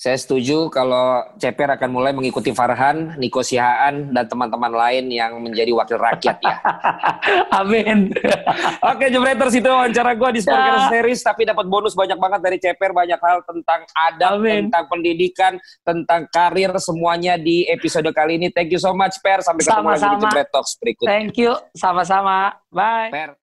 [0.00, 5.76] Saya setuju kalau CPR akan mulai mengikuti Farhan, Niko Sihaan, dan teman-teman lain yang menjadi
[5.76, 6.56] wakil rakyat ya.
[7.60, 8.08] Amin.
[8.96, 10.88] Oke, Jebreters itu wawancara gue di Sporker ya.
[10.88, 14.72] Series, tapi dapat bonus banyak banget dari CPR, banyak hal tentang adab, Amin.
[14.72, 15.52] tentang pendidikan,
[15.84, 18.48] tentang karir, semuanya di episode kali ini.
[18.48, 19.44] Thank you so much, Per.
[19.44, 20.16] Sampai ketemu sama -sama.
[20.16, 21.12] lagi di Talks berikutnya.
[21.12, 21.52] Thank you.
[21.76, 22.56] Sama-sama.
[22.72, 23.12] Bye.
[23.12, 23.39] Per.